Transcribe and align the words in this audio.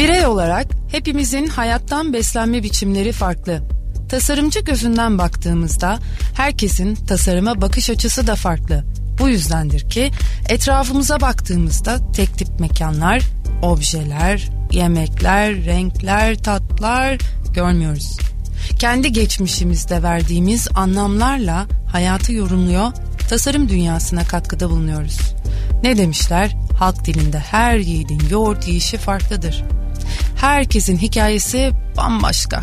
Birey 0.00 0.26
olarak 0.26 0.66
hepimizin 0.92 1.46
hayattan 1.46 2.12
beslenme 2.12 2.62
biçimleri 2.62 3.12
farklı. 3.12 3.62
Tasarımcı 4.08 4.60
gözünden 4.60 5.18
baktığımızda 5.18 5.98
herkesin 6.34 6.94
tasarıma 6.94 7.60
bakış 7.60 7.90
açısı 7.90 8.26
da 8.26 8.34
farklı. 8.34 8.84
Bu 9.18 9.28
yüzdendir 9.28 9.90
ki 9.90 10.10
etrafımıza 10.48 11.20
baktığımızda 11.20 12.12
tek 12.12 12.38
tip 12.38 12.60
mekanlar, 12.60 13.22
objeler, 13.62 14.48
yemekler, 14.72 15.64
renkler, 15.64 16.38
tatlar 16.38 17.18
görmüyoruz. 17.54 18.18
Kendi 18.78 19.12
geçmişimizde 19.12 20.02
verdiğimiz 20.02 20.68
anlamlarla 20.74 21.66
hayatı 21.92 22.32
yorumluyor, 22.32 22.92
tasarım 23.28 23.68
dünyasına 23.68 24.24
katkıda 24.24 24.70
bulunuyoruz. 24.70 25.18
Ne 25.82 25.96
demişler? 25.96 26.56
Halk 26.78 27.04
dilinde 27.04 27.38
her 27.38 27.78
yiğidin 27.78 28.22
yoğurt 28.30 28.68
yiyişi 28.68 28.96
farklıdır. 28.96 29.64
Herkesin 30.40 30.98
hikayesi 30.98 31.70
bambaşka. 31.96 32.62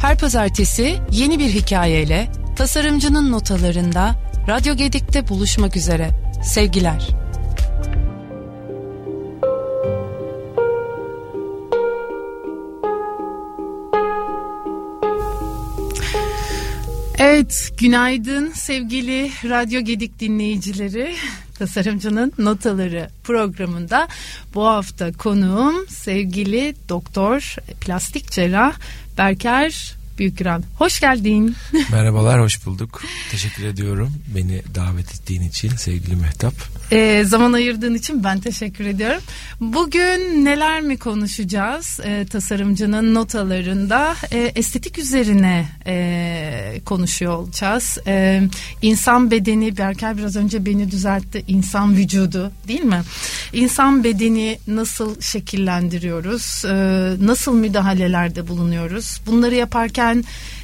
Her 0.00 0.18
pazartesi 0.18 0.96
yeni 1.12 1.38
bir 1.38 1.48
hikayeyle 1.48 2.32
tasarımcının 2.56 3.32
notalarında 3.32 4.16
Radyo 4.48 4.74
Gedik'te 4.74 5.28
buluşmak 5.28 5.76
üzere. 5.76 6.10
Sevgiler. 6.44 7.08
Evet, 17.18 17.70
günaydın 17.78 18.52
sevgili 18.52 19.30
Radyo 19.44 19.80
Gedik 19.80 20.20
dinleyicileri. 20.20 21.14
Tasarımcının 21.58 22.32
Notaları 22.38 23.08
programında 23.24 24.08
bu 24.54 24.66
hafta 24.66 25.12
konuğum 25.12 25.88
sevgili 25.88 26.74
doktor 26.88 27.56
plastik 27.80 28.30
cerrah 28.30 28.74
Berker 29.18 29.97
Büyükran. 30.18 30.64
Hoş 30.78 31.00
geldin. 31.00 31.56
Merhabalar, 31.92 32.40
hoş 32.40 32.66
bulduk. 32.66 33.02
Teşekkür 33.30 33.64
ediyorum 33.64 34.12
beni 34.36 34.62
davet 34.74 35.14
ettiğin 35.14 35.42
için 35.42 35.76
sevgili 35.76 36.16
Mehtap. 36.16 36.54
E, 36.92 37.24
zaman 37.24 37.52
ayırdığın 37.52 37.94
için 37.94 38.24
ben 38.24 38.40
teşekkür 38.40 38.86
ediyorum. 38.86 39.20
Bugün 39.60 40.44
neler 40.44 40.80
mi 40.80 40.98
konuşacağız? 40.98 42.00
E, 42.04 42.26
tasarımcının 42.30 43.14
notalarında 43.14 44.16
e, 44.32 44.52
estetik 44.54 44.98
üzerine 44.98 45.68
e, 45.86 46.80
konuşuyor 46.84 47.32
olacağız. 47.32 47.98
E, 48.06 48.42
insan 48.82 49.30
bedeni, 49.30 49.76
Berker 49.76 50.18
biraz 50.18 50.36
önce 50.36 50.66
beni 50.66 50.90
düzeltti. 50.90 51.44
İnsan 51.48 51.96
vücudu 51.96 52.52
değil 52.68 52.84
mi? 52.84 53.02
İnsan 53.52 54.04
bedeni 54.04 54.58
nasıl 54.66 55.20
şekillendiriyoruz? 55.20 56.64
E, 56.64 56.74
nasıl 57.26 57.54
müdahalelerde 57.54 58.48
bulunuyoruz? 58.48 59.20
Bunları 59.26 59.54
yaparken 59.54 60.07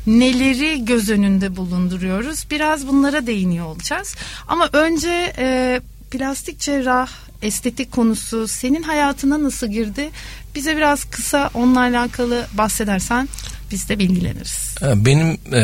neleri 0.07 0.85
göz 0.85 1.11
önünde 1.11 1.57
bulunduruyoruz? 1.57 2.47
Biraz 2.51 2.87
bunlara 2.87 3.27
değiniyor 3.27 3.67
olacağız. 3.67 4.15
Ama 4.49 4.69
önce 4.73 5.33
e, 5.39 5.81
plastik 6.11 6.61
cerrah, 6.61 7.09
estetik 7.43 7.93
konusu 7.93 8.49
senin 8.49 8.83
hayatına 8.83 9.43
nasıl 9.43 9.67
girdi? 9.67 10.11
Bize 10.55 10.77
biraz 10.77 11.05
kısa 11.05 11.51
onunla 11.55 11.81
alakalı 11.81 12.47
bahsedersen 12.53 13.29
biz 13.71 13.89
de 13.89 13.99
bilgileniriz. 13.99 14.75
Benim 14.83 15.29
e, 15.55 15.63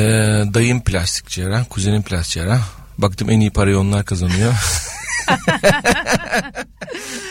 dayım 0.54 0.80
plastik 0.80 1.28
cerrah, 1.28 1.64
kuzenim 1.70 2.02
plastik 2.02 2.34
cerrah. 2.34 2.62
Baktım 2.98 3.30
en 3.30 3.40
iyi 3.40 3.50
parayı 3.50 3.78
onlar 3.78 4.04
kazanıyor. 4.04 4.54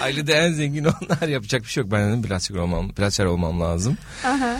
Ailede 0.01 0.33
en 0.33 0.53
zengin 0.53 0.83
onlar 0.85 1.27
yapacak 1.27 1.63
bir 1.63 1.67
şey 1.67 1.83
yok. 1.83 1.91
Ben 1.91 2.09
dedim 2.09 2.21
plastik 2.21 2.57
olmam, 2.57 2.91
plastik 2.91 3.27
olmam 3.27 3.61
lazım. 3.61 3.97
Aha. 4.25 4.55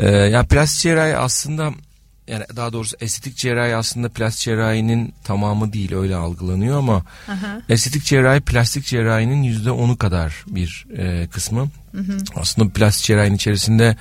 Ee, 0.00 0.10
yani 0.10 0.46
plastik 0.46 0.82
cerrahi 0.82 1.16
aslında 1.16 1.72
yani 2.28 2.44
daha 2.56 2.72
doğrusu 2.72 2.96
estetik 3.00 3.36
cerrahi 3.36 3.76
aslında 3.76 4.08
plastik 4.08 4.44
cerrahinin 4.44 5.14
tamamı 5.24 5.72
değil 5.72 5.94
öyle 5.94 6.16
algılanıyor 6.16 6.78
ama 6.78 7.04
Aha. 7.28 7.62
estetik 7.68 8.04
cerrahi 8.04 8.40
plastik 8.40 8.86
cerrahinin 8.86 9.42
yüzde 9.42 9.70
onu 9.70 9.96
kadar 9.96 10.44
bir 10.46 10.86
e, 10.96 11.26
kısmı. 11.26 11.68
Hı 11.92 11.98
hı. 11.98 12.16
Aslında 12.36 12.72
plastik 12.72 13.04
cerrahinin 13.06 13.36
içerisinde 13.36 13.96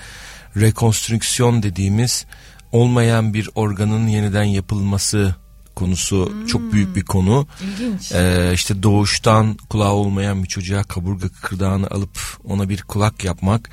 rekonstrüksiyon 0.57 1.63
dediğimiz 1.63 2.25
olmayan 2.71 3.33
bir 3.33 3.49
organın 3.55 4.07
yeniden 4.07 4.43
yapılması 4.43 5.35
konusu 5.79 6.29
hmm. 6.31 6.45
çok 6.45 6.73
büyük 6.73 6.95
bir 6.95 7.03
konu. 7.03 7.47
İlginç. 7.63 8.11
Ee, 8.11 8.51
işte 8.53 8.83
doğuştan 8.83 9.57
kulağı 9.69 9.91
olmayan 9.91 10.43
bir 10.43 10.47
çocuğa 10.47 10.83
kaburga 10.83 11.29
kırdağını 11.41 11.87
alıp 11.87 12.19
ona 12.43 12.69
bir 12.69 12.81
kulak 12.81 13.23
yapmak 13.23 13.69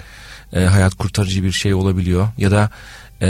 e, 0.52 0.60
hayat 0.60 0.94
kurtarıcı 0.94 1.44
bir 1.44 1.52
şey 1.52 1.74
olabiliyor. 1.74 2.28
Ya 2.38 2.50
da 2.50 2.70
e, 3.22 3.28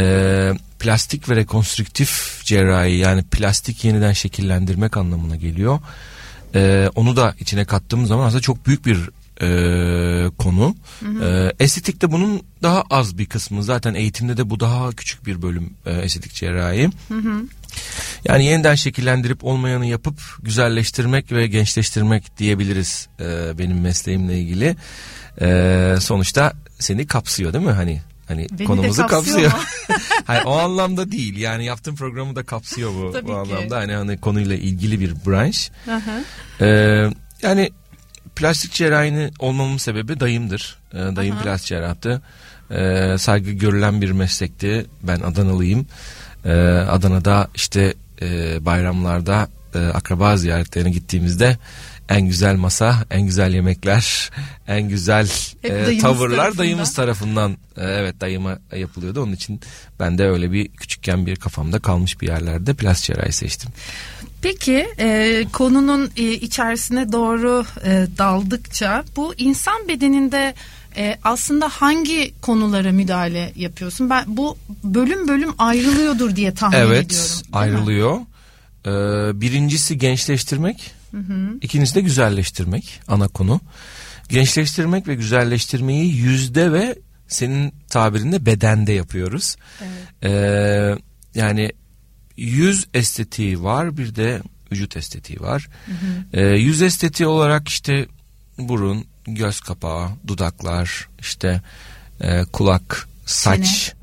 plastik 0.78 1.28
ve 1.28 1.36
rekonstrüktif 1.36 2.40
cerrahi 2.44 2.96
yani 2.96 3.22
plastik 3.22 3.84
yeniden 3.84 4.12
şekillendirmek 4.12 4.96
anlamına 4.96 5.36
geliyor. 5.36 5.78
E, 6.54 6.90
onu 6.94 7.16
da 7.16 7.34
içine 7.40 7.64
kattığımız 7.64 8.08
zaman 8.08 8.26
aslında 8.26 8.42
çok 8.42 8.66
büyük 8.66 8.86
bir 8.86 8.98
e, 9.42 10.30
konu. 10.38 10.76
Hı 11.00 11.08
hı. 11.08 11.24
E, 11.24 11.64
estetik 11.64 12.02
de 12.02 12.12
bunun 12.12 12.42
daha 12.62 12.82
az 12.90 13.18
bir 13.18 13.26
kısmı. 13.26 13.62
Zaten 13.62 13.94
eğitimde 13.94 14.36
de 14.36 14.50
bu 14.50 14.60
daha 14.60 14.92
küçük 14.92 15.26
bir 15.26 15.42
bölüm 15.42 15.70
e, 15.86 15.92
estetik 15.92 16.34
cerrahi. 16.34 16.90
Hı 17.08 17.18
hı. 17.18 17.42
Yani 18.28 18.44
yeniden 18.44 18.74
şekillendirip 18.74 19.44
olmayanı 19.44 19.86
yapıp 19.86 20.20
güzelleştirmek 20.42 21.32
ve 21.32 21.46
gençleştirmek 21.46 22.38
diyebiliriz 22.38 23.08
e, 23.20 23.58
benim 23.58 23.80
mesleğimle 23.80 24.38
ilgili. 24.40 24.76
E, 25.40 25.96
sonuçta 26.00 26.52
seni 26.78 27.06
kapsıyor 27.06 27.52
değil 27.52 27.64
mi? 27.64 27.72
Hani 27.72 28.00
Hani 28.28 28.46
Beni 28.58 28.66
konumuzu 28.66 29.06
kapsıyor. 29.06 29.50
kapsıyor. 29.50 29.52
Hayır 30.24 30.42
o 30.46 30.58
anlamda 30.58 31.12
değil. 31.12 31.36
Yani 31.36 31.64
yaptığım 31.64 31.96
programı 31.96 32.36
da 32.36 32.42
kapsıyor 32.42 32.90
bu, 32.94 33.12
Tabii 33.12 33.24
bu 33.24 33.28
ki. 33.28 33.34
anlamda. 33.34 33.76
Hani 33.76 33.92
hani 33.94 34.20
konuyla 34.20 34.56
ilgili 34.56 35.00
bir 35.00 35.12
branş. 35.26 35.70
Ee, 36.60 37.10
yani 37.42 37.70
plastik 38.36 38.72
cerrahini 38.72 39.30
olmamın 39.38 39.76
sebebi 39.76 40.20
dayımdır. 40.20 40.78
Ee, 40.94 40.96
dayım 40.98 41.36
Aha. 41.36 41.42
plastik 41.42 41.68
cerrahtı. 41.68 42.22
Ee, 42.70 43.16
saygı 43.18 43.50
görülen 43.50 44.00
bir 44.02 44.10
meslekti. 44.10 44.86
Ben 45.02 45.20
Adanalıyım. 45.20 45.86
Ee, 46.44 46.50
Adana'da 46.90 47.48
işte 47.54 47.94
e, 48.22 48.64
bayramlarda 48.64 49.48
e, 49.74 49.78
akraba 49.78 50.36
ziyaretlerine 50.36 50.90
gittiğimizde 50.90 51.58
en 52.08 52.20
güzel 52.20 52.56
masa, 52.56 53.04
en 53.10 53.22
güzel 53.22 53.54
yemekler, 53.54 54.30
en 54.68 54.88
güzel 54.88 55.30
e, 55.64 55.98
tavırlar 55.98 56.36
tarafından. 56.36 56.58
dayımız 56.58 56.94
tarafından 56.94 57.52
e, 57.52 57.84
evet 57.84 58.20
dayıma 58.20 58.58
yapılıyordu. 58.76 59.22
Onun 59.22 59.32
için 59.32 59.60
ben 60.00 60.18
de 60.18 60.28
öyle 60.28 60.52
bir 60.52 60.68
küçükken 60.68 61.26
bir 61.26 61.36
kafamda 61.36 61.78
kalmış 61.78 62.20
bir 62.20 62.28
yerlerde 62.28 62.74
plastik 62.74 63.16
cerrahi 63.16 63.32
seçtim. 63.32 63.70
Peki 64.42 64.86
e, 64.98 65.44
konunun 65.52 66.10
e, 66.16 66.32
içerisine 66.32 67.12
doğru 67.12 67.64
e, 67.84 68.06
daldıkça 68.18 69.04
bu 69.16 69.34
insan 69.34 69.88
bedeninde 69.88 70.54
e, 70.96 71.18
aslında 71.24 71.68
hangi 71.68 72.34
konulara 72.40 72.92
müdahale 72.92 73.52
yapıyorsun? 73.56 74.10
Ben 74.10 74.24
bu 74.26 74.58
bölüm 74.84 75.28
bölüm 75.28 75.54
ayrılıyordur 75.58 76.36
diye 76.36 76.54
tahmin 76.54 76.76
evet, 76.76 77.06
ediyorum. 77.06 77.30
Evet 77.34 77.44
ayrılıyor. 77.52 78.20
Ee, 78.86 78.90
birincisi 79.40 79.98
gençleştirmek. 79.98 80.90
Hı 81.10 81.16
hı. 81.16 81.58
İkincisi 81.62 81.94
de 81.94 82.00
güzelleştirmek 82.00 83.00
ana 83.08 83.28
konu. 83.28 83.60
Gençleştirmek 84.28 85.08
ve 85.08 85.14
güzelleştirmeyi 85.14 86.16
yüzde 86.16 86.72
ve 86.72 86.98
senin 87.28 87.74
tabirinde 87.88 88.46
bedende 88.46 88.92
yapıyoruz. 88.92 89.56
Evet. 89.80 90.24
Ee, 90.24 90.94
yani 91.34 91.72
yüz 92.36 92.86
estetiği 92.94 93.62
var 93.62 93.96
bir 93.96 94.14
de 94.14 94.42
vücut 94.72 94.96
estetiği 94.96 95.40
var. 95.40 95.68
Hı 95.86 95.92
hı. 95.92 96.40
Ee, 96.40 96.56
yüz 96.56 96.82
estetiği 96.82 97.26
olarak 97.26 97.68
işte 97.68 98.06
burun, 98.58 99.04
göz 99.34 99.60
kapağı, 99.60 100.08
dudaklar, 100.26 101.08
işte 101.18 101.60
e, 102.20 102.44
kulak, 102.44 103.08
saç, 103.26 103.94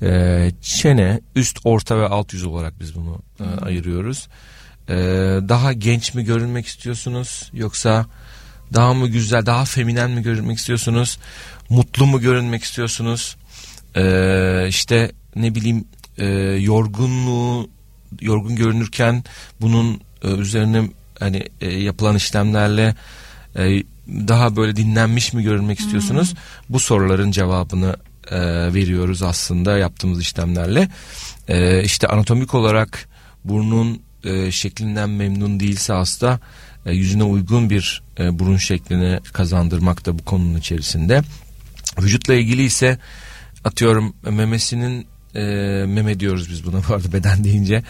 çene. 0.00 0.12
E, 0.12 0.50
çene, 0.62 1.20
üst, 1.36 1.58
orta 1.64 1.98
ve 1.98 2.06
alt 2.06 2.32
yüz 2.32 2.44
olarak 2.44 2.80
biz 2.80 2.94
bunu 2.94 3.22
e, 3.40 3.64
ayırıyoruz. 3.64 4.28
E, 4.88 4.94
daha 5.48 5.72
genç 5.72 6.14
mi 6.14 6.24
görünmek 6.24 6.66
istiyorsunuz 6.66 7.50
yoksa 7.52 8.06
daha 8.74 8.94
mı 8.94 9.08
güzel, 9.08 9.46
daha 9.46 9.64
feminen 9.64 10.10
mi 10.10 10.22
görünmek 10.22 10.58
istiyorsunuz? 10.58 11.18
Mutlu 11.68 12.06
mu 12.06 12.20
görünmek 12.20 12.64
istiyorsunuz? 12.64 13.36
E, 13.96 14.66
işte 14.68 15.12
ne 15.36 15.54
bileyim 15.54 15.84
e, 16.18 16.26
yorgunluğu 16.60 17.68
yorgun 18.20 18.56
görünürken 18.56 19.24
bunun 19.60 20.00
e, 20.22 20.28
üzerine 20.28 20.88
hani 21.20 21.42
e, 21.60 21.70
yapılan 21.70 22.16
işlemlerle 22.16 22.94
e, 23.56 23.82
daha 24.08 24.56
böyle 24.56 24.76
dinlenmiş 24.76 25.32
mi 25.32 25.42
görünmek 25.42 25.80
istiyorsunuz? 25.80 26.30
Hmm. 26.30 26.38
Bu 26.68 26.80
soruların 26.80 27.30
cevabını 27.30 27.96
e, 28.30 28.38
veriyoruz 28.74 29.22
aslında 29.22 29.78
yaptığımız 29.78 30.20
işlemlerle. 30.20 30.88
E, 31.48 31.84
işte 31.84 32.06
anatomik 32.08 32.54
olarak 32.54 33.08
burnun 33.44 34.00
e, 34.24 34.50
şeklinden 34.50 35.10
memnun 35.10 35.60
değilse 35.60 35.92
hasta 35.92 36.40
e, 36.86 36.92
yüzüne 36.92 37.24
uygun 37.24 37.70
bir 37.70 38.02
e, 38.18 38.38
burun 38.38 38.56
şeklini 38.56 39.20
kazandırmak 39.32 40.06
da 40.06 40.18
bu 40.18 40.24
konunun 40.24 40.58
içerisinde. 40.58 41.22
Vücutla 41.98 42.34
ilgili 42.34 42.62
ise 42.62 42.98
atıyorum 43.64 44.14
memesinin 44.30 45.06
e, 45.34 45.40
meme 45.86 46.20
diyoruz 46.20 46.50
biz 46.50 46.66
buna 46.66 46.80
bu 46.88 46.94
arada 46.94 47.12
beden 47.12 47.44
deyince 47.44 47.82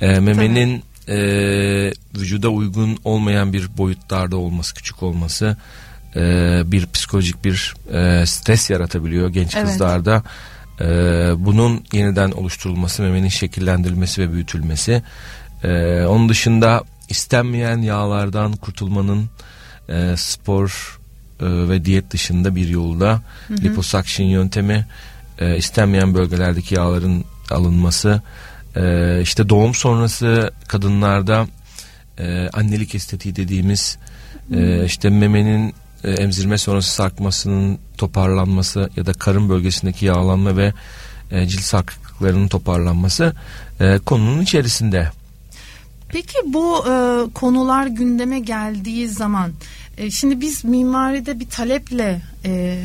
e, 0.00 0.20
memenin 0.20 0.82
e, 1.08 1.16
vücuda 2.16 2.48
uygun 2.48 2.98
olmayan 3.04 3.52
bir 3.52 3.76
boyutlarda 3.78 4.36
olması 4.36 4.74
küçük 4.74 5.02
olması 5.02 5.56
e, 6.16 6.20
bir 6.66 6.86
psikolojik 6.86 7.44
bir 7.44 7.74
e, 7.92 8.26
stres 8.26 8.70
yaratabiliyor 8.70 9.28
genç 9.28 9.56
evet. 9.56 9.66
kızlarda 9.66 10.22
e, 10.80 10.86
bunun 11.38 11.84
yeniden 11.92 12.30
oluşturulması 12.30 13.02
memenin 13.02 13.28
şekillendirilmesi 13.28 14.22
ve 14.22 14.32
büyütülmesi 14.32 15.02
e, 15.64 16.02
onun 16.04 16.28
dışında 16.28 16.84
istenmeyen 17.08 17.78
yağlardan 17.78 18.52
kurtulmanın 18.52 19.30
e, 19.88 20.14
spor 20.16 20.98
e, 21.40 21.46
ve 21.46 21.84
diyet 21.84 22.10
dışında 22.10 22.56
bir 22.56 22.68
yolda 22.68 23.22
hı 23.48 23.54
hı. 23.54 23.58
liposuction 23.58 24.26
yöntemi 24.26 24.86
e, 25.38 25.56
istenmeyen 25.56 26.14
bölgelerdeki 26.14 26.74
yağların 26.74 27.24
alınması 27.50 28.22
e, 28.76 29.18
işte 29.22 29.48
doğum 29.48 29.74
sonrası 29.74 30.50
kadınlarda 30.68 31.46
e, 32.18 32.48
annelik 32.48 32.94
estetiği 32.94 33.36
dediğimiz 33.36 33.98
e, 34.54 34.84
işte 34.84 35.10
memenin 35.10 35.74
e, 36.04 36.10
emzirme 36.10 36.58
sonrası 36.58 36.94
sarkmasının 36.94 37.78
toparlanması 37.98 38.90
ya 38.96 39.06
da 39.06 39.12
karın 39.12 39.48
bölgesindeki 39.48 40.06
yağlanma 40.06 40.56
ve 40.56 40.72
e, 41.30 41.46
cilt 41.46 41.62
sarkıklarının 41.62 42.48
toparlanması 42.48 43.34
e, 43.80 43.98
konunun 43.98 44.42
içerisinde. 44.42 45.10
Peki 46.08 46.38
bu 46.46 46.84
e, 46.88 46.92
konular 47.34 47.86
gündeme 47.86 48.40
geldiği 48.40 49.08
zaman 49.08 49.52
e, 49.98 50.10
şimdi 50.10 50.40
biz 50.40 50.64
mimaride 50.64 51.40
bir 51.40 51.48
taleple 51.48 52.20
e, 52.44 52.78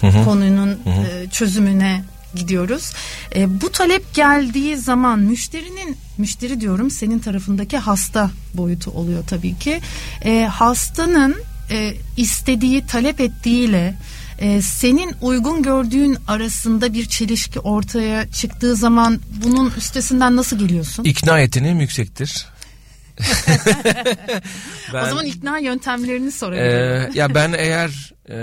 konunun 0.00 0.70
E, 0.70 1.30
çözümüne 1.30 2.02
gidiyoruz. 2.34 2.92
E, 3.34 3.60
bu 3.60 3.72
talep 3.72 4.14
geldiği 4.14 4.76
zaman 4.76 5.18
müşterinin 5.18 5.96
müşteri 6.18 6.60
diyorum 6.60 6.90
senin 6.90 7.18
tarafındaki 7.18 7.78
hasta 7.78 8.30
boyutu 8.54 8.90
oluyor 8.90 9.24
tabii 9.26 9.58
ki. 9.58 9.80
E, 10.24 10.44
hastanın 10.44 11.36
e, 11.70 11.94
istediği 12.16 12.86
talep 12.86 13.20
ettiğiyle 13.20 13.94
e, 14.38 14.62
senin 14.62 15.14
uygun 15.20 15.62
gördüğün 15.62 16.18
arasında 16.28 16.92
bir 16.92 17.04
çelişki 17.04 17.60
ortaya 17.60 18.30
çıktığı 18.30 18.76
zaman 18.76 19.20
bunun 19.44 19.72
üstesinden 19.76 20.36
nasıl 20.36 20.58
geliyorsun? 20.58 21.04
İkna 21.04 21.38
yeteneğim 21.38 21.80
yüksektir. 21.80 22.46
ben, 24.92 25.04
o 25.04 25.08
zaman 25.08 25.26
ikna 25.26 25.58
yöntemlerini 25.58 26.32
sorabilirim. 26.32 27.10
E, 27.14 27.18
ya 27.18 27.34
ben 27.34 27.54
eğer 27.58 28.12
e, 28.30 28.36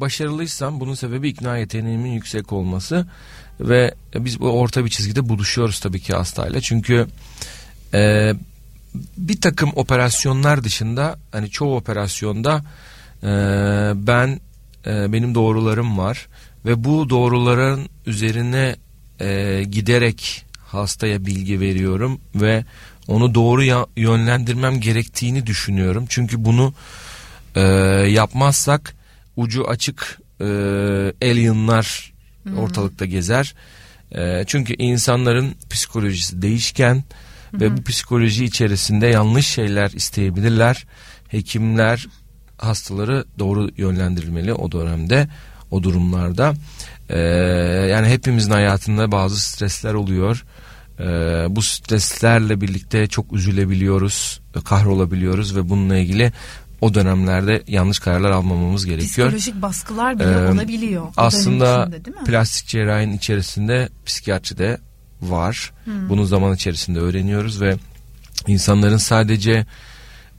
başarılıysam 0.00 0.80
bunun 0.80 0.94
sebebi 0.94 1.28
ikna 1.28 1.56
yeteneğimin 1.56 2.10
yüksek 2.10 2.52
olması 2.52 3.06
ve 3.60 3.94
biz 4.14 4.40
bu 4.40 4.50
orta 4.50 4.84
bir 4.84 4.90
çizgide 4.90 5.28
buluşuyoruz 5.28 5.80
tabii 5.80 6.00
ki 6.00 6.14
hastayla 6.14 6.60
çünkü 6.60 7.06
e, 7.94 8.32
bir 9.16 9.40
takım 9.40 9.72
operasyonlar 9.76 10.64
dışında 10.64 11.18
hani 11.32 11.50
çoğu 11.50 11.76
operasyonda 11.76 12.62
e, 13.22 13.28
ben 13.94 14.40
e, 14.86 15.12
benim 15.12 15.34
doğrularım 15.34 15.98
var 15.98 16.26
ve 16.64 16.84
bu 16.84 17.10
doğruların 17.10 17.88
üzerine 18.06 18.76
e, 19.20 19.62
giderek 19.70 20.44
hastaya 20.72 21.26
bilgi 21.26 21.60
veriyorum 21.60 22.20
ve 22.34 22.64
onu 23.08 23.34
doğru 23.34 23.86
yönlendirmem 23.96 24.80
gerektiğini 24.80 25.46
düşünüyorum. 25.46 26.04
Çünkü 26.08 26.44
bunu 26.44 26.74
e, 27.54 27.60
yapmazsak 28.10 28.94
ucu 29.36 29.68
açık 29.68 30.18
e, 30.40 30.44
alienlar 31.22 32.12
hmm. 32.42 32.58
ortalıkta 32.58 33.04
gezer. 33.04 33.54
E, 34.12 34.44
çünkü 34.46 34.74
insanların 34.74 35.54
psikolojisi 35.70 36.42
değişken 36.42 37.04
hmm. 37.50 37.60
ve 37.60 37.76
bu 37.76 37.82
psikoloji 37.82 38.44
içerisinde 38.44 39.06
yanlış 39.06 39.46
şeyler 39.46 39.90
isteyebilirler. 39.90 40.86
Hekimler 41.28 42.06
hastaları 42.58 43.24
doğru 43.38 43.70
yönlendirilmeli 43.76 44.54
o 44.54 44.72
dönemde, 44.72 45.28
o 45.70 45.82
durumlarda. 45.82 46.54
E, 47.08 47.18
yani 47.90 48.08
hepimizin 48.08 48.50
hayatında 48.50 49.12
bazı 49.12 49.40
stresler 49.40 49.94
oluyor. 49.94 50.44
E, 51.00 51.04
bu 51.48 51.62
streslerle 51.62 52.60
birlikte 52.60 53.06
çok 53.06 53.32
üzülebiliyoruz, 53.32 54.40
kahrolabiliyoruz 54.64 55.56
ve 55.56 55.68
bununla 55.68 55.96
ilgili 55.96 56.32
o 56.80 56.94
dönemlerde 56.94 57.62
yanlış 57.66 57.98
kararlar 57.98 58.30
almamamız 58.30 58.86
gerekiyor. 58.86 59.28
Psikolojik 59.28 59.62
baskılar 59.62 60.18
bile 60.18 60.32
ee, 60.32 60.52
olabiliyor. 60.52 61.06
Aslında 61.16 61.88
plastik 62.26 62.68
cerrahinin 62.68 63.16
içerisinde 63.16 63.88
psikiyatri 64.06 64.58
de 64.58 64.78
var. 65.22 65.72
Hmm. 65.84 66.08
Bunu 66.08 66.24
zaman 66.24 66.54
içerisinde 66.54 66.98
öğreniyoruz 66.98 67.60
ve 67.60 67.76
insanların 68.46 68.96
sadece 68.96 69.66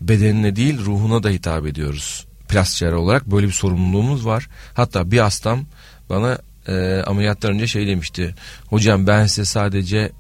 bedenine 0.01 0.55
değil 0.55 0.79
ruhuna 0.85 1.23
da 1.23 1.29
hitap 1.29 1.65
ediyoruz. 1.65 2.25
Plastik 2.49 2.79
cerrah 2.79 2.97
olarak 2.97 3.25
böyle 3.25 3.47
bir 3.47 3.51
sorumluluğumuz 3.51 4.25
var. 4.25 4.47
Hatta 4.73 5.11
bir 5.11 5.19
hastam 5.19 5.65
bana 6.09 6.37
e, 6.67 7.03
ameliyattan 7.07 7.51
önce 7.51 7.67
şey 7.67 7.87
demişti. 7.87 8.35
Hocam 8.67 9.07
ben 9.07 9.25
size 9.25 9.45
sadece 9.45 10.11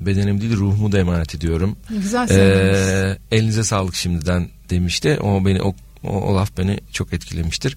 bedenim 0.00 0.40
değil 0.40 0.56
ruhumu 0.56 0.92
da 0.92 0.98
emanet 0.98 1.34
ediyorum. 1.34 1.76
Güzel 1.90 2.28
ee, 2.30 3.18
Elinize 3.30 3.64
sağlık 3.64 3.94
şimdiden 3.94 4.48
demişti. 4.70 5.18
O 5.20 5.44
beni 5.44 5.62
o, 5.62 5.74
o, 6.04 6.10
o 6.10 6.36
laf 6.36 6.58
beni 6.58 6.80
çok 6.92 7.12
etkilemiştir. 7.12 7.76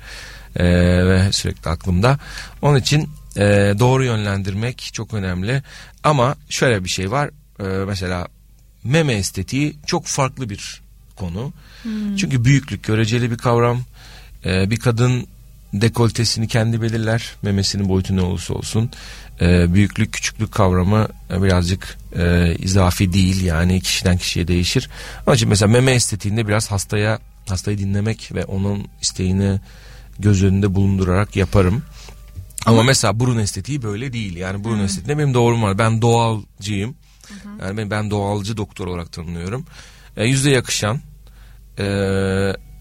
Ee, 0.55 0.65
ve 1.07 1.31
sürekli 1.31 1.69
aklımda. 1.69 2.19
Onun 2.61 2.79
için 2.79 3.09
e, 3.37 3.73
doğru 3.79 4.05
yönlendirmek 4.05 4.89
çok 4.93 5.13
önemli. 5.13 5.63
Ama 6.03 6.35
şöyle 6.49 6.83
bir 6.83 6.89
şey 6.89 7.11
var. 7.11 7.29
Ee, 7.59 7.63
mesela 7.63 8.27
meme 8.83 9.13
estetiği 9.13 9.75
çok 9.85 10.05
farklı 10.05 10.49
bir 10.49 10.81
konu. 11.15 11.53
Hmm. 11.83 12.15
Çünkü 12.15 12.45
büyüklük 12.45 12.83
göreceli 12.83 13.31
bir 13.31 13.37
kavram. 13.37 13.81
Ee, 14.45 14.69
bir 14.69 14.79
kadın 14.79 15.27
dekoltesini 15.73 16.47
kendi 16.47 16.81
belirler. 16.81 17.31
Memesinin 17.41 17.89
boyutu 17.89 18.15
ne 18.15 18.21
olursa 18.21 18.53
olsun. 18.53 18.91
Ee, 19.41 19.73
büyüklük 19.73 20.13
küçüklük 20.13 20.51
kavramı 20.51 21.07
birazcık 21.29 21.97
e, 22.17 22.55
izafi 22.59 23.13
değil 23.13 23.43
yani 23.43 23.81
kişiden 23.81 24.17
kişiye 24.17 24.47
değişir. 24.47 24.89
Onun 25.27 25.35
için 25.35 25.49
mesela 25.49 25.71
meme 25.71 25.91
estetiğinde 25.91 26.47
biraz 26.47 26.71
hastaya 26.71 27.19
hastayı 27.49 27.77
dinlemek 27.77 28.31
ve 28.33 28.45
onun 28.45 28.87
isteğini 29.01 29.59
göz 30.19 30.43
önünde 30.43 30.75
bulundurarak 30.75 31.35
yaparım. 31.35 31.83
Ama, 32.65 32.77
Ama 32.77 32.83
mesela 32.83 33.19
burun 33.19 33.39
estetiği 33.39 33.81
böyle 33.81 34.13
değil. 34.13 34.35
Yani 34.35 34.63
burun 34.63 34.79
Hı. 34.79 34.83
estetiğinde 34.83 35.17
benim 35.17 35.33
doğrum 35.33 35.63
var. 35.63 35.77
Ben 35.77 36.01
doğalcıyım. 36.01 36.95
Hı. 37.27 37.65
Yani 37.65 37.77
ben, 37.77 37.91
ben 37.91 38.11
doğalcı 38.11 38.57
doktor 38.57 38.87
olarak 38.87 39.11
tanımlıyorum. 39.11 39.65
E, 40.17 40.25
yüzde 40.25 40.49
yakışan, 40.49 41.01
e, 41.79 41.85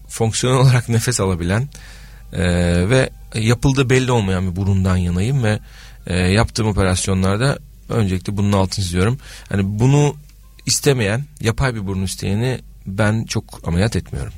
fonksiyonel 0.07 0.59
olarak 0.65 0.89
nefes 0.89 1.19
alabilen 1.19 1.69
e, 2.33 2.43
ve 2.89 3.09
yapıldığı 3.35 3.89
belli 3.89 4.11
olmayan 4.11 4.51
bir 4.51 4.55
burundan 4.55 4.97
yanayım 4.97 5.43
ve 5.43 5.59
e, 6.07 6.17
yaptığım 6.17 6.67
operasyonlarda 6.67 7.57
öncelikle 7.89 8.37
bunun 8.37 8.51
altını 8.51 8.85
çiziyorum. 8.85 9.17
Hani 9.49 9.79
bunu 9.79 10.15
istemeyen, 10.65 11.25
yapay 11.41 11.75
bir 11.75 11.87
burun 11.87 12.03
isteyeni 12.03 12.59
ben 12.85 13.23
çok 13.23 13.67
ameliyat 13.67 13.95
etmiyorum. 13.95 14.33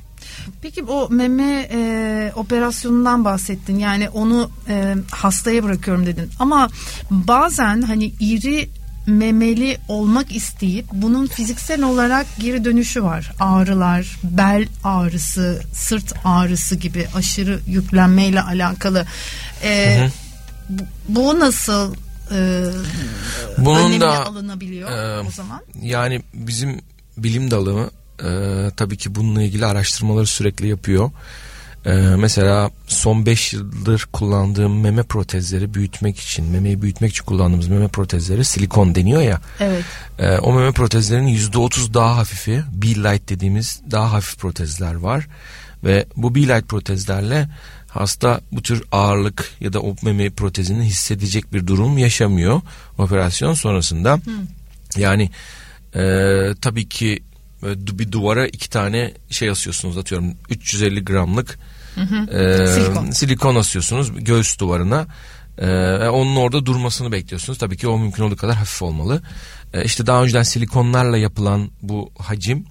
Peki 0.62 0.82
o 0.84 1.08
meme 1.10 1.68
e, 1.72 2.32
operasyonundan 2.36 3.24
bahsettin. 3.24 3.78
Yani 3.78 4.08
onu 4.08 4.50
e, 4.68 4.94
hastaya 5.10 5.64
bırakıyorum 5.64 6.06
dedin. 6.06 6.30
Ama 6.38 6.68
bazen 7.10 7.82
hani 7.82 8.12
iri 8.20 8.68
memeli 9.06 9.78
olmak 9.88 10.36
isteyip 10.36 10.86
bunun 10.92 11.26
fiziksel 11.26 11.82
olarak 11.82 12.26
geri 12.38 12.64
dönüşü 12.64 13.02
var. 13.02 13.32
Ağrılar, 13.40 14.16
bel 14.22 14.66
ağrısı, 14.84 15.62
sırt 15.72 16.14
ağrısı 16.24 16.76
gibi 16.76 17.06
aşırı 17.14 17.60
yüklenmeyle 17.66 18.42
alakalı. 18.42 19.06
E, 19.62 20.00
hı 20.00 20.10
bu 21.08 21.40
nasıl 21.40 21.94
e, 22.30 22.64
bunun 23.58 24.00
da 24.00 24.26
alınabiliyor 24.26 24.90
e, 24.90 25.20
o 25.28 25.30
zaman? 25.30 25.62
Yani 25.82 26.22
bizim 26.34 26.80
bilim 27.16 27.50
dalı 27.50 27.90
e, 28.20 28.70
tabii 28.76 28.96
ki 28.96 29.14
bununla 29.14 29.42
ilgili 29.42 29.66
araştırmaları 29.66 30.26
sürekli 30.26 30.66
yapıyor. 30.66 31.10
E, 31.86 31.92
mesela 31.94 32.70
son 32.86 33.26
5 33.26 33.52
yıldır 33.52 34.06
kullandığım 34.12 34.80
meme 34.80 35.02
protezleri 35.02 35.74
büyütmek 35.74 36.18
için, 36.18 36.44
memeyi 36.44 36.82
büyütmek 36.82 37.10
için 37.10 37.24
kullandığımız 37.24 37.68
meme 37.68 37.88
protezleri 37.88 38.44
silikon 38.44 38.94
deniyor 38.94 39.22
ya. 39.22 39.40
Evet. 39.60 39.84
E, 40.18 40.38
o 40.38 40.52
meme 40.52 40.72
protezlerinin 40.72 41.36
%30 41.36 41.94
daha 41.94 42.16
hafifi, 42.16 42.62
B-Light 42.72 43.28
dediğimiz 43.28 43.80
daha 43.90 44.12
hafif 44.12 44.38
protezler 44.38 44.94
var. 44.94 45.26
Ve 45.84 46.06
bu 46.16 46.34
B-Light 46.34 46.68
protezlerle 46.68 47.48
hasta 47.88 48.40
bu 48.52 48.62
tür 48.62 48.82
ağırlık 48.92 49.50
ya 49.60 49.72
da 49.72 49.80
o 49.80 49.96
meme 50.02 50.30
protezini 50.30 50.84
hissedecek 50.84 51.52
bir 51.52 51.66
durum 51.66 51.98
yaşamıyor 51.98 52.60
operasyon 52.98 53.54
sonrasında. 53.54 54.16
Hmm. 54.16 54.32
Yani 54.96 55.30
e, 55.94 56.02
tabii 56.60 56.88
ki 56.88 57.22
bir 57.72 58.12
duvara 58.12 58.46
iki 58.46 58.70
tane 58.70 59.12
şey 59.30 59.50
asıyorsunuz 59.50 59.98
atıyorum 59.98 60.34
350 60.50 61.04
gramlık 61.04 61.58
Hı 61.94 62.00
hı. 62.00 62.38
E, 62.38 62.66
silikon. 62.66 63.10
silikon 63.10 63.54
asıyorsunuz 63.54 64.24
göğüs 64.24 64.58
duvarına. 64.58 65.06
Ee, 65.58 66.08
onun 66.08 66.36
orada 66.36 66.66
durmasını 66.66 67.12
bekliyorsunuz. 67.12 67.58
Tabii 67.58 67.76
ki 67.76 67.88
o 67.88 67.98
mümkün 67.98 68.22
olduğu 68.22 68.36
kadar 68.36 68.56
hafif 68.56 68.82
olmalı. 68.82 69.22
Ee, 69.74 69.84
işte 69.84 70.06
daha 70.06 70.22
önceden 70.22 70.42
silikonlarla 70.42 71.16
yapılan 71.16 71.70
bu 71.82 72.10
hacim 72.18 72.64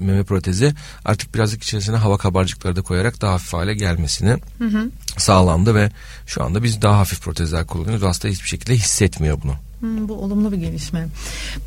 meme 0.00 0.24
protezi 0.24 0.74
artık 1.04 1.34
birazcık 1.34 1.62
içerisine 1.62 1.96
hava 1.96 2.18
kabarcıkları 2.18 2.76
da 2.76 2.82
koyarak 2.82 3.20
daha 3.20 3.32
hafif 3.32 3.52
hale 3.52 3.74
gelmesini 3.74 4.36
hı 4.58 4.64
hı. 4.64 4.90
sağlandı 5.16 5.74
ve 5.74 5.90
şu 6.26 6.44
anda 6.44 6.62
biz 6.62 6.82
daha 6.82 6.98
hafif 6.98 7.22
protezler 7.22 7.66
kullanıyoruz. 7.66 8.02
Hasta 8.02 8.28
hiçbir 8.28 8.48
şekilde 8.48 8.74
hissetmiyor 8.74 9.42
bunu. 9.42 9.54
Hmm, 9.80 10.08
bu 10.08 10.14
olumlu 10.14 10.52
bir 10.52 10.56
gelişme. 10.56 11.08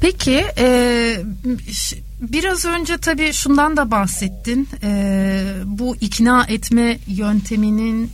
Peki 0.02 0.46
e, 0.58 1.18
biraz 2.22 2.66
önce 2.66 2.98
tabii 2.98 3.34
şundan 3.34 3.78
da 3.78 3.92
bahsettin. 3.92 4.70
E, 4.84 5.44
bu 5.66 5.96
ikna 5.96 6.46
etme 6.46 6.98
yönteminin 7.08 8.12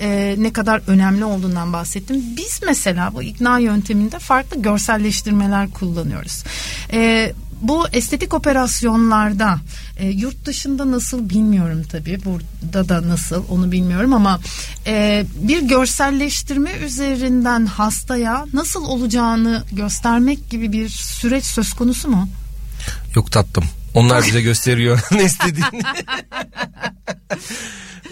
e, 0.00 0.34
ne 0.38 0.52
kadar 0.52 0.82
önemli 0.86 1.24
olduğundan 1.24 1.72
bahsettim. 1.72 2.22
Biz 2.36 2.60
mesela 2.66 3.14
bu 3.14 3.22
ikna 3.22 3.58
yönteminde 3.58 4.18
farklı 4.18 4.62
görselleştirmeler 4.62 5.70
kullanıyoruz. 5.70 6.44
E, 6.92 7.32
bu 7.60 7.88
estetik 7.92 8.34
operasyonlarda 8.34 9.58
e, 9.98 10.08
yurt 10.08 10.44
dışında 10.44 10.90
nasıl 10.90 11.30
bilmiyorum 11.30 11.82
tabii 11.92 12.18
burada 12.24 12.88
da 12.88 13.08
nasıl 13.08 13.44
onu 13.48 13.72
bilmiyorum 13.72 14.14
ama 14.14 14.40
e, 14.86 15.24
bir 15.34 15.62
görselleştirme 15.62 16.72
üzerinden 16.72 17.66
hastaya 17.66 18.46
nasıl 18.52 18.84
olacağını 18.84 19.64
göstermek 19.72 20.50
gibi 20.50 20.72
bir 20.72 20.88
süreç 20.88 21.44
söz 21.44 21.72
konusu 21.72 22.08
mu? 22.08 22.28
Yok 23.14 23.32
tattım. 23.32 23.64
Onlar 23.94 24.24
bize 24.26 24.42
gösteriyor 24.50 25.00
ne 25.12 25.24
istediğini. 25.24 25.82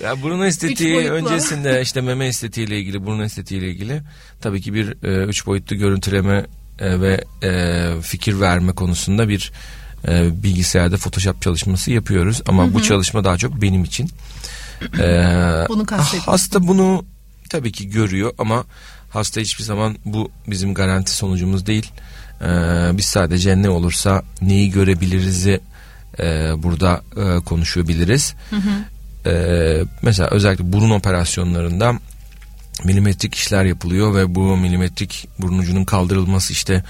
ya 0.03 0.23
burun 0.23 0.41
estetiği 0.41 1.11
öncesinde 1.11 1.83
işte 1.83 2.01
meme 2.01 2.27
estetiği 2.27 2.67
ile 2.67 2.79
ilgili, 2.79 3.07
burun 3.07 3.21
estetiği 3.21 3.61
ile 3.61 3.71
ilgili 3.71 4.03
tabii 4.41 4.61
ki 4.61 4.75
bir 4.75 5.05
e, 5.05 5.25
üç 5.25 5.47
boyutlu 5.47 5.77
görüntüleme 5.77 6.47
e, 6.79 7.01
ve 7.01 7.25
e, 7.43 7.93
fikir 8.03 8.41
verme 8.41 8.73
konusunda 8.73 9.29
bir 9.29 9.53
e, 10.09 10.43
bilgisayarda 10.43 10.97
Photoshop 10.97 11.43
çalışması 11.43 11.91
yapıyoruz. 11.91 12.43
Ama 12.49 12.65
hı 12.65 12.69
hı. 12.69 12.75
bu 12.75 12.83
çalışma 12.83 13.25
daha 13.25 13.39
çok 13.39 13.63
benim 13.63 13.85
için. 13.85 14.11
E, 14.99 15.07
bunu 15.69 15.87
Hasta 16.27 16.69
bunu 16.69 17.05
tabii 17.51 17.73
ki 17.73 17.91
görüyor 17.91 18.33
ama 18.39 18.65
hasta 19.11 19.41
hiçbir 19.41 19.65
zaman 19.65 19.97
bu 20.05 20.31
bizim 20.47 20.75
garanti 20.75 21.11
sonucumuz 21.11 21.67
değil. 21.67 21.91
E, 22.41 22.47
biz 22.93 23.05
sadece 23.05 23.63
ne 23.63 23.69
olursa 23.69 24.23
neyi 24.43 24.71
görebiliriz'i 24.71 25.61
e, 26.21 26.53
burada 26.63 27.03
e, 27.17 27.41
konuşabiliriz. 27.45 28.35
Hı 28.51 28.57
hı. 28.57 29.31
E, 29.31 29.85
mesela 30.03 30.29
özellikle 30.29 30.73
burun 30.73 30.91
operasyonlarında 30.91 31.95
milimetrik 32.85 33.35
işler 33.35 33.65
yapılıyor 33.65 34.15
ve 34.15 34.35
bu 34.35 34.57
milimetrik 34.57 35.29
burun 35.39 35.59
ucunun 35.59 35.85
kaldırılması 35.85 36.53
işte 36.53 36.85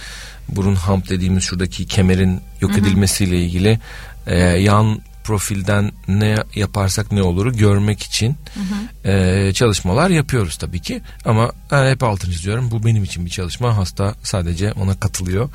burun 0.49 0.77
hump 0.77 1.09
dediğimiz 1.09 1.45
şuradaki 1.45 1.87
kemerin 1.87 2.41
yok 2.61 2.79
edilmesiyle 2.79 3.39
ilgili 3.45 3.79
e, 4.27 4.39
yan 4.39 5.01
profilden 5.29 5.93
ne 6.09 6.37
yaparsak 6.55 7.13
ne 7.13 7.23
oluru 7.23 7.53
görmek 7.53 8.03
için 8.03 8.37
hı 8.55 8.61
hı. 8.61 9.13
E, 9.13 9.53
çalışmalar 9.53 10.11
yapıyoruz 10.11 10.57
tabii 10.57 10.81
ki. 10.81 11.03
Ama 11.25 11.53
e, 11.73 11.91
hep 11.91 12.03
altını 12.03 12.33
çiziyorum. 12.33 12.71
Bu 12.71 12.85
benim 12.85 13.05
için 13.05 13.25
bir 13.27 13.31
çalışma. 13.31 13.77
Hasta 13.77 14.15
sadece 14.23 14.73
ona 14.73 15.01
katılıyor. 15.01 15.51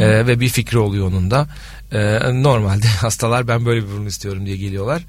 E, 0.00 0.26
ve 0.26 0.40
bir 0.40 0.48
fikri 0.48 0.78
oluyor 0.78 1.08
onun 1.08 1.30
da. 1.30 1.48
E, 1.92 2.20
normalde 2.42 2.86
hastalar 3.00 3.48
ben 3.48 3.66
böyle 3.66 3.82
bir 3.82 3.88
burun 3.92 4.06
istiyorum 4.06 4.46
diye 4.46 4.56
geliyorlar 4.56 5.02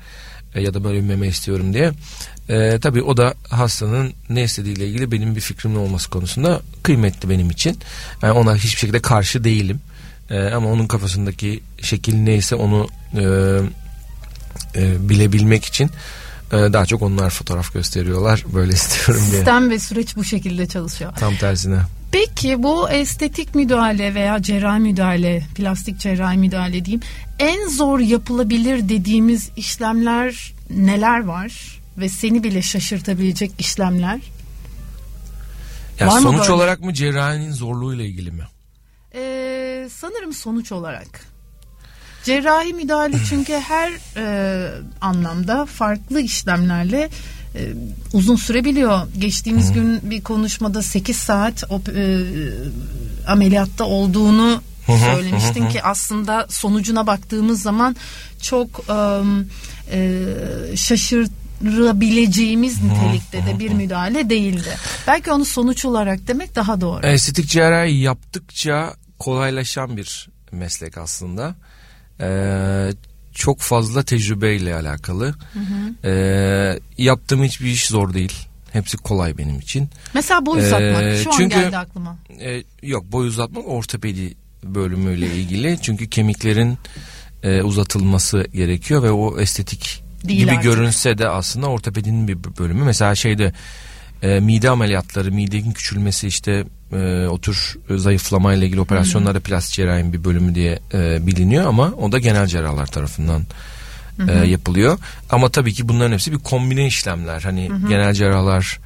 e, 0.56 0.62
ya 0.62 0.74
da 0.74 0.84
böyle 0.84 0.98
bir 0.98 1.08
meme 1.08 1.28
istiyorum 1.28 1.74
diye 1.74 1.92
e, 2.50 2.80
tabii 2.80 3.02
o 3.02 3.18
da 3.18 3.34
hastanın 3.50 4.14
ne 4.30 4.44
istediğiyle 4.44 4.88
ilgili 4.88 5.12
benim 5.12 5.36
bir 5.36 5.42
fikrimin 5.42 5.76
olması 5.76 6.10
konusunda 6.10 6.62
kıymetli 6.84 7.30
benim 7.30 7.50
için. 7.50 7.80
Yani 8.22 8.32
ona 8.32 8.56
hiçbir 8.56 8.80
şekilde 8.80 9.02
karşı 9.02 9.44
değilim. 9.44 9.80
E, 10.30 10.40
ama 10.40 10.70
onun 10.70 10.88
kafasındaki 10.88 11.64
şekil 11.82 12.16
neyse 12.16 12.56
onu 12.56 12.88
e, 13.14 13.24
e, 14.76 15.10
bilebilmek 15.10 15.66
için 15.66 15.90
e, 16.52 16.58
daha 16.58 16.86
çok 16.86 17.02
onlar 17.02 17.30
fotoğraf 17.30 17.74
gösteriyorlar. 17.74 18.46
Böyle 18.54 18.74
istiyorum 18.74 19.24
diye. 19.32 19.36
Sistem 19.36 19.70
ve 19.70 19.80
süreç 19.80 20.16
bu 20.16 20.24
şekilde 20.24 20.68
çalışıyor. 20.68 21.14
Tam 21.20 21.36
tersine. 21.36 21.80
Peki 22.12 22.64
bu 22.64 22.90
estetik 22.90 23.56
müdahale 23.56 24.14
veya 24.14 24.42
cerrahi 24.42 24.80
müdahale, 24.80 25.44
plastik 25.56 26.00
cerrahi 26.00 26.38
müdahale 26.38 26.86
diyeyim. 26.86 27.02
En 27.40 27.68
zor 27.68 28.00
yapılabilir 28.00 28.90
dediğimiz 28.90 29.50
işlemler 29.56 30.54
neler 30.70 31.24
var? 31.24 31.82
ve 31.98 32.10
seni 32.10 32.44
bile 32.44 32.62
şaşırtabilecek 32.62 33.52
işlemler. 33.60 34.20
Ya 36.00 36.08
Var 36.08 36.20
sonuç 36.20 36.50
mı 36.50 36.56
olarak 36.56 36.80
mı 36.80 36.94
cerrahinin 36.94 37.52
zorluğuyla 37.52 38.06
ilgili 38.06 38.32
mi? 38.32 38.44
Ee, 39.14 39.90
sanırım 39.92 40.34
sonuç 40.34 40.72
olarak. 40.72 41.26
Cerrahi 42.24 42.74
müdahale 42.74 43.18
çünkü 43.30 43.54
her 43.54 43.92
e, 44.18 44.72
anlamda 45.02 45.66
farklı 45.66 46.22
işlemlerle 46.22 47.10
e, 47.56 47.74
uzun 48.14 48.36
sürebiliyor. 48.36 49.08
Geçtiğimiz 49.18 49.70
Hı. 49.70 49.74
gün 49.74 50.00
bir 50.04 50.22
konuşmada 50.22 50.82
8 50.82 51.18
saat 51.18 51.64
o, 51.70 51.82
e, 51.96 52.24
ameliyatta 53.28 53.86
olduğunu 53.86 54.62
söylemiştin 54.86 55.70
ki 55.70 55.84
aslında 55.84 56.48
sonucuna 56.50 57.08
baktığımız 57.08 57.62
zaman 57.62 57.96
çok 58.42 58.86
e, 59.92 60.24
şaşırt 60.76 61.32
başarabileceğimiz 61.62 62.84
nitelikte 62.84 63.46
de 63.46 63.60
bir 63.60 63.72
müdahale 63.72 64.30
değildi. 64.30 64.78
Belki 65.08 65.32
onu 65.32 65.46
sonuç 65.46 65.86
olarak 65.86 66.28
demek 66.28 66.56
daha 66.56 66.82
doğru. 66.82 67.06
Estetik 67.06 67.50
cerrahi 67.50 67.94
yaptıkça 67.94 68.94
kolaylaşan 69.20 69.98
bir 69.98 70.30
meslek 70.52 70.98
aslında. 70.98 71.56
Ee, 72.20 72.90
çok 73.34 73.60
fazla 73.60 74.04
tecrübeyle 74.04 74.76
alakalı. 74.76 75.26
Hı 75.26 75.60
hı. 75.60 76.08
Ee, 76.08 76.80
yaptığım 76.98 77.44
hiçbir 77.44 77.68
iş 77.68 77.88
zor 77.88 78.14
değil. 78.14 78.48
Hepsi 78.72 78.98
kolay 78.98 79.38
benim 79.38 79.60
için. 79.60 79.90
Mesela 80.14 80.46
boy 80.46 80.60
uzatmak 80.60 81.04
ee, 81.04 81.24
şu 81.24 81.30
çünkü, 81.38 81.56
an 81.56 81.62
geldi 81.62 81.78
aklıma. 81.78 82.18
E, 82.40 82.64
yok 82.84 83.12
boy 83.12 83.28
uzatmak 83.28 83.68
ortopedi 83.68 84.34
bölümüyle 84.64 85.36
ilgili. 85.36 85.80
Çünkü 85.82 86.10
kemiklerin 86.10 86.78
e, 87.44 87.62
uzatılması 87.62 88.48
gerekiyor 88.54 89.04
ve 89.04 89.12
o 89.12 89.40
estetik 89.40 90.04
Değil 90.24 90.40
gibi 90.40 90.52
artık. 90.52 90.64
görünse 90.64 91.18
de 91.18 91.30
aslında 91.30 91.68
ortopedinin 91.68 92.28
bir 92.28 92.38
bölümü. 92.60 92.84
Mesela 92.84 93.16
şeyde 93.16 93.54
e, 94.22 94.40
mide 94.40 94.70
ameliyatları, 94.70 95.32
midenin 95.32 95.72
küçülmesi 95.72 96.28
işte 96.28 96.66
e, 96.94 97.28
o 97.28 97.38
tür 97.38 97.78
zayıflama 97.90 98.54
ile 98.54 98.66
ilgili 98.66 98.82
operasyonlarda 98.82 99.40
plastik 99.40 99.76
cerrahinin 99.76 100.14
bir 100.14 100.24
bölümü 100.24 100.56
diye 100.56 100.80
e, 100.94 101.28
biliniyor 101.28 101.66
ama 101.66 101.94
o 102.02 102.12
da 102.12 102.20
genel 102.20 102.48
cerrahlar 102.48 102.86
tarafından 102.86 103.44
e, 104.30 104.32
yapılıyor. 104.32 104.98
Ama 105.30 105.50
tabii 105.50 105.74
ki 105.74 105.88
bunların 105.88 106.14
hepsi 106.14 106.32
bir 106.32 106.38
kombine 106.38 106.88
işlemler. 106.88 107.42
Hani 107.42 107.70
hmm. 107.70 107.90
genel 107.90 108.14
cerrahlar 108.14 108.80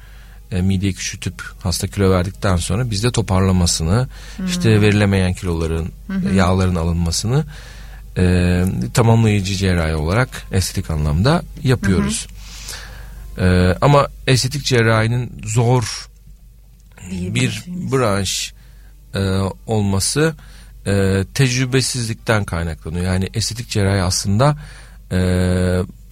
e, 0.50 0.62
mideyi 0.62 0.94
küçültüp 0.94 1.42
hasta 1.62 1.86
kilo 1.86 2.10
verdikten 2.10 2.56
sonra 2.56 2.90
bizde 2.90 3.10
toparlamasını, 3.10 4.08
hmm. 4.36 4.46
işte 4.46 4.80
verilemeyen 4.80 5.34
kiloların, 5.34 5.90
hmm. 6.06 6.36
yağların 6.36 6.74
alınmasını 6.74 7.44
e, 8.18 8.64
tamamlayıcı 8.94 9.54
cerrahi 9.54 9.94
olarak 9.94 10.28
estetik 10.52 10.90
anlamda 10.90 11.42
yapıyoruz. 11.62 12.26
Hı 13.36 13.42
hı. 13.42 13.46
E, 13.46 13.76
ama 13.80 14.08
estetik 14.26 14.64
cerrahinin 14.64 15.32
zor 15.44 16.08
bir 17.10 17.64
branş 17.66 18.52
e, 19.14 19.20
olması 19.66 20.34
e, 20.86 21.24
tecrübesizlikten 21.34 22.44
kaynaklanıyor. 22.44 23.04
Yani 23.04 23.28
estetik 23.34 23.68
cerrahi 23.68 24.02
aslında 24.02 24.56
e, 25.12 25.18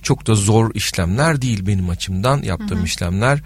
çok 0.02 0.26
da 0.26 0.34
zor 0.34 0.74
işlemler 0.74 1.42
değil 1.42 1.66
benim 1.66 1.90
açımdan 1.90 2.42
yaptığım 2.42 2.78
hı 2.78 2.82
hı. 2.82 2.86
işlemler. 2.86 3.42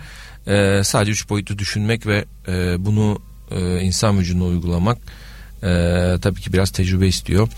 E, 0.46 0.84
sadece 0.84 1.12
üç 1.12 1.30
boyutlu 1.30 1.58
düşünmek 1.58 2.06
ve 2.06 2.24
e, 2.48 2.84
bunu 2.84 3.22
e, 3.50 3.80
insan 3.80 4.18
vücuduna 4.18 4.44
uygulamak 4.44 4.98
e, 5.62 5.68
tabii 6.22 6.40
ki 6.40 6.52
biraz 6.52 6.70
tecrübe 6.70 7.06
istiyor. 7.06 7.48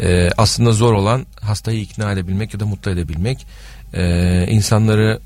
E, 0.00 0.30
aslında 0.36 0.72
zor 0.72 0.92
olan 0.92 1.26
hastayı 1.40 1.80
ikna 1.80 2.12
edebilmek 2.12 2.54
ya 2.54 2.60
da 2.60 2.66
mutlu 2.66 2.90
edebilmek. 2.90 3.46
E, 3.94 4.46
insanları 4.50 5.20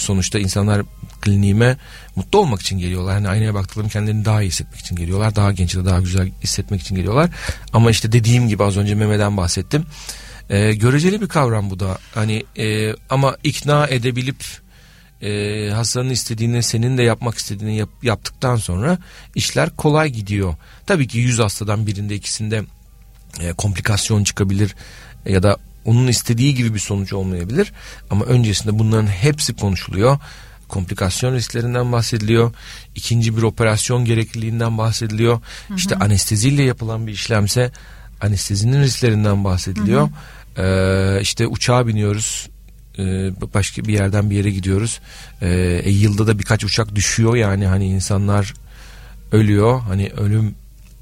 sonuçta 0.00 0.38
insanlar 0.38 0.82
kliniğime 1.20 1.76
mutlu 2.16 2.38
olmak 2.38 2.60
için 2.60 2.78
geliyorlar. 2.78 3.14
Hani 3.14 3.28
aynaya 3.28 3.54
baktıklarını 3.54 3.90
kendilerini 3.90 4.24
daha 4.24 4.42
iyi 4.42 4.48
hissetmek 4.48 4.80
için 4.80 4.96
geliyorlar. 4.96 5.36
Daha 5.36 5.52
genç 5.52 5.76
da 5.76 5.84
daha 5.84 6.00
güzel 6.00 6.30
hissetmek 6.42 6.80
için 6.80 6.96
geliyorlar. 6.96 7.30
Ama 7.72 7.90
işte 7.90 8.12
dediğim 8.12 8.48
gibi 8.48 8.64
az 8.64 8.76
önce 8.76 8.94
Mehmet'den 8.94 9.36
bahsettim. 9.36 9.86
E, 10.50 10.74
göreceli 10.74 11.20
bir 11.20 11.28
kavram 11.28 11.70
bu 11.70 11.80
da. 11.80 11.98
Hani 12.14 12.44
e, 12.58 12.94
ama 13.10 13.36
ikna 13.44 13.86
edebilip 13.86 14.44
e, 15.22 15.70
hastanın 15.70 16.10
istediğini 16.10 16.62
senin 16.62 16.98
de 16.98 17.02
yapmak 17.02 17.38
istediğini 17.38 17.76
yap, 17.76 17.88
yaptıktan 18.02 18.56
sonra 18.56 18.98
işler 19.34 19.70
kolay 19.76 20.10
gidiyor. 20.10 20.54
Tabii 20.86 21.08
ki 21.08 21.18
100 21.18 21.38
hastadan 21.38 21.86
birinde 21.86 22.14
ikisinde 22.14 22.64
e, 23.40 23.52
komplikasyon 23.52 24.24
çıkabilir 24.24 24.74
ya 25.26 25.42
da 25.42 25.56
onun 25.88 26.06
istediği 26.06 26.54
gibi 26.54 26.74
bir 26.74 26.78
sonuç 26.78 27.12
olmayabilir. 27.12 27.72
Ama 28.10 28.24
öncesinde 28.24 28.78
bunların 28.78 29.06
hepsi 29.06 29.56
konuşuluyor. 29.56 30.18
Komplikasyon 30.68 31.34
risklerinden 31.34 31.92
bahsediliyor. 31.92 32.52
İkinci 32.94 33.36
bir 33.36 33.42
operasyon 33.42 34.04
gerekliliğinden 34.04 34.78
bahsediliyor. 34.78 35.34
Hı 35.34 35.74
hı. 35.74 35.76
İşte 35.76 35.96
anesteziyle 35.96 36.62
yapılan 36.62 37.06
bir 37.06 37.12
işlemse 37.12 37.70
anestezinin 38.20 38.82
risklerinden 38.82 39.44
bahsediliyor. 39.44 40.08
Hı 40.54 40.62
hı. 40.62 41.18
Ee, 41.18 41.20
işte 41.22 41.46
uçağa 41.46 41.86
biniyoruz 41.86 42.48
e, 42.98 43.02
başka 43.54 43.84
bir 43.84 43.92
yerden 43.92 44.30
bir 44.30 44.36
yere 44.36 44.50
gidiyoruz. 44.50 45.00
Ee, 45.42 45.80
e, 45.84 45.90
yılda 45.90 46.26
da 46.26 46.38
birkaç 46.38 46.64
uçak 46.64 46.94
düşüyor 46.94 47.36
yani 47.36 47.66
hani 47.66 47.86
insanlar 47.86 48.54
ölüyor. 49.32 49.80
Hani 49.80 50.10
ölüm 50.16 50.54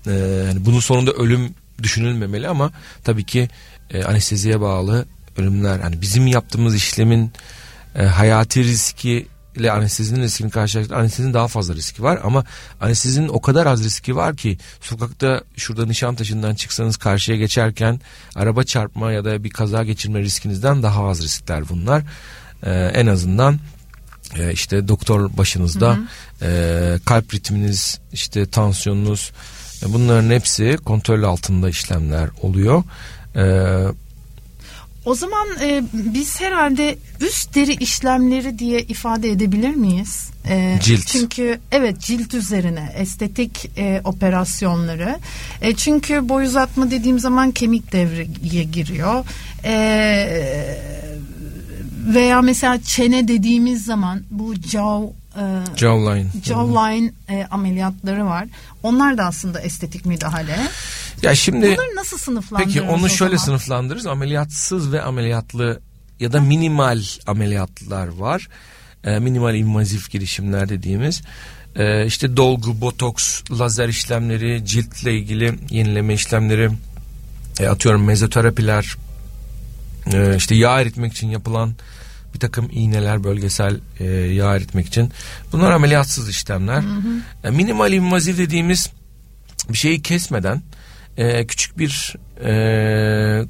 e, 0.07 0.13
yani 0.47 0.65
bunun 0.67 0.81
sonunda 0.81 1.13
ölüm 1.13 1.55
düşünülmemeli 1.83 2.49
ama 2.49 2.73
tabii 3.05 3.25
ki 3.25 3.49
e, 3.91 4.05
anesteziye 4.05 4.61
bağlı 4.61 5.07
ölümler 5.37 5.81
hani 5.81 6.03
bizim 6.03 6.27
yaptığımız 6.27 6.75
işlemin 6.75 7.33
e, 7.95 8.03
hayati 8.03 8.65
riski 8.65 9.27
ile 9.57 9.73
anestezinin 9.73 10.23
riskini 10.23 10.51
karşılaştırdık. 10.51 10.99
Anestezinin 10.99 11.35
daha 11.35 11.49
fazla 11.49 11.75
riski 11.75 12.03
var 12.03 12.21
ama 12.25 12.45
anestezinin 12.81 13.29
o 13.29 13.41
kadar 13.41 13.67
az 13.67 13.85
riski 13.85 14.17
var 14.17 14.37
ki 14.37 14.59
sokakta 14.81 15.43
şurada 15.57 15.87
Nişantaşı'ndan 15.87 16.55
çıksanız 16.55 16.97
karşıya 16.97 17.39
geçerken 17.39 18.01
araba 18.35 18.65
çarpma 18.65 19.13
ya 19.13 19.25
da 19.25 19.45
bir 19.45 19.51
kaza 19.51 19.85
geçirme 19.85 20.21
riskinizden 20.21 20.83
daha 20.83 21.09
az 21.09 21.23
riskler 21.23 21.69
bunlar. 21.69 22.03
Ee, 22.63 22.71
en 22.95 23.07
azından 23.07 23.59
e, 24.39 24.53
işte 24.53 24.89
doktor 24.89 25.37
başınızda 25.37 25.89
hı 25.89 26.01
hı. 26.41 26.47
E, 26.47 26.99
kalp 27.05 27.35
ritminiz 27.35 28.01
işte 28.13 28.47
tansiyonunuz 28.47 29.33
e, 29.83 29.93
bunların 29.93 30.31
hepsi 30.31 30.77
kontrol 30.85 31.23
altında 31.23 31.69
işlemler 31.69 32.29
oluyor. 32.43 32.83
Evet 33.37 33.95
o 35.07 35.15
zaman 35.15 35.49
e, 35.61 35.83
biz 35.93 36.41
herhalde 36.41 36.99
üst 37.21 37.55
deri 37.55 37.73
işlemleri 37.75 38.59
diye 38.59 38.83
ifade 38.83 39.31
edebilir 39.31 39.75
miyiz? 39.75 40.31
E, 40.49 40.79
cilt. 40.83 41.07
Çünkü 41.07 41.61
evet 41.73 42.01
cilt 42.01 42.35
üzerine 42.35 42.93
estetik 42.97 43.71
e, 43.79 44.01
operasyonları. 44.05 45.17
E, 45.61 45.75
çünkü 45.75 46.29
boy 46.29 46.45
uzatma 46.45 46.91
dediğim 46.91 47.19
zaman 47.19 47.51
kemik 47.51 47.93
devreye 47.93 48.65
giriyor. 48.65 49.25
E, 49.65 49.77
veya 52.07 52.43
mesela 52.43 52.83
çene 52.83 53.29
dediğimiz 53.29 53.85
zaman 53.85 54.23
bu 54.31 54.55
jaw 54.55 55.13
e, 55.37 55.45
jawline, 55.77 56.27
jawline 56.45 57.13
e, 57.29 57.47
ameliyatları 57.51 58.27
var. 58.27 58.47
Onlar 58.83 59.19
da 59.19 59.25
aslında 59.25 59.61
estetik 59.61 60.07
müdahale. 60.07 60.57
Ya 61.23 61.35
şimdi 61.35 61.67
Bunları 61.67 61.97
nasıl 61.97 62.19
sınıflandırırız 62.19 62.75
Peki 62.75 62.87
onu 62.89 63.09
şöyle 63.09 63.37
zaman? 63.37 63.45
sınıflandırırız. 63.45 64.07
Ameliyatsız 64.07 64.93
ve 64.93 65.03
ameliyatlı 65.03 65.81
ya 66.21 66.33
da 66.33 66.41
minimal 66.41 67.03
ameliyatlar 67.27 68.09
var. 68.09 68.49
E, 69.05 69.19
minimal 69.19 69.55
invazif 69.55 70.11
girişimler 70.11 70.69
dediğimiz. 70.69 71.23
E, 71.77 72.07
işte 72.07 72.37
dolgu, 72.37 72.81
botoks, 72.81 73.43
lazer 73.51 73.89
işlemleri, 73.89 74.65
ciltle 74.67 75.15
ilgili 75.15 75.59
yenileme 75.71 76.15
işlemleri, 76.15 76.71
e, 77.61 77.67
atıyorum 77.67 78.05
mezoterapiler, 78.05 78.97
e, 80.13 80.37
işte 80.37 80.55
yağ 80.55 80.81
eritmek 80.81 81.13
için 81.13 81.29
yapılan 81.29 81.75
bir 82.35 82.41
takım 82.41 82.69
iğneler 82.73 83.25
bölgesel 83.25 83.81
e, 84.01 84.05
yağ 84.11 84.57
eritmek 84.57 84.87
için. 84.87 85.13
Bunlar 85.53 85.71
ameliyatsız 85.71 86.29
işlemler. 86.29 86.83
Hı 86.83 86.87
hı. 86.87 87.49
E, 87.49 87.51
minimal 87.51 87.93
invazif 87.93 88.39
dediğimiz 88.39 88.91
bir 89.69 89.79
şeyi 89.79 90.03
kesmeden 90.03 90.63
e, 91.17 91.47
küçük 91.47 91.79
bir 91.79 92.17
e, 92.45 93.47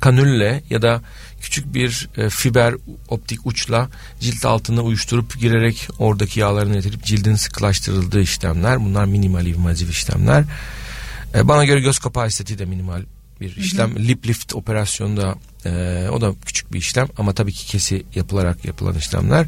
kanülle 0.00 0.62
ya 0.70 0.82
da 0.82 1.02
küçük 1.40 1.74
bir 1.74 2.08
e, 2.16 2.28
fiber 2.28 2.74
optik 3.08 3.46
uçla 3.46 3.88
cilt 4.20 4.44
altına 4.44 4.80
uyuşturup 4.82 5.40
girerek 5.40 5.88
oradaki 5.98 6.40
yağlarını 6.40 6.76
eritip 6.76 7.04
cildin 7.04 7.34
sıkılaştırıldığı 7.34 8.20
işlemler. 8.20 8.80
Bunlar 8.80 9.04
minimal 9.04 9.46
invazif 9.46 9.90
işlemler. 9.90 10.44
E, 11.34 11.48
bana 11.48 11.64
göre 11.64 11.80
göz 11.80 11.98
kapağı 11.98 12.26
estetiği 12.26 12.58
de 12.58 12.64
minimal 12.64 13.02
bir 13.40 13.56
işlem. 13.56 13.90
Hı 13.90 13.94
hı. 13.94 14.02
Lip 14.02 14.26
lift 14.26 14.54
operasyonu 14.54 15.16
da 15.16 15.34
e, 15.64 16.08
o 16.08 16.20
da 16.20 16.34
küçük 16.46 16.72
bir 16.72 16.78
işlem 16.78 17.08
ama 17.18 17.32
tabii 17.32 17.52
ki 17.52 17.66
kesi 17.66 18.04
yapılarak 18.14 18.64
yapılan 18.64 18.94
işlemler. 18.94 19.46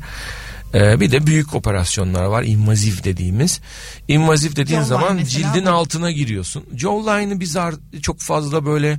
Ee, 0.75 1.01
bir 1.01 1.11
de 1.13 1.27
büyük 1.27 1.55
operasyonlar 1.55 2.25
var. 2.25 2.43
invazif 2.43 3.05
dediğimiz. 3.05 3.61
İnvazif 4.09 4.57
dediğin 4.57 4.83
Jawline 4.83 4.89
zaman 4.89 5.25
cildin 5.25 5.67
altına 5.67 6.11
giriyorsun. 6.11 6.65
Jawline'ı 6.77 7.41
biz 7.41 7.57
çok 8.03 8.21
fazla 8.21 8.67
böyle 8.67 8.99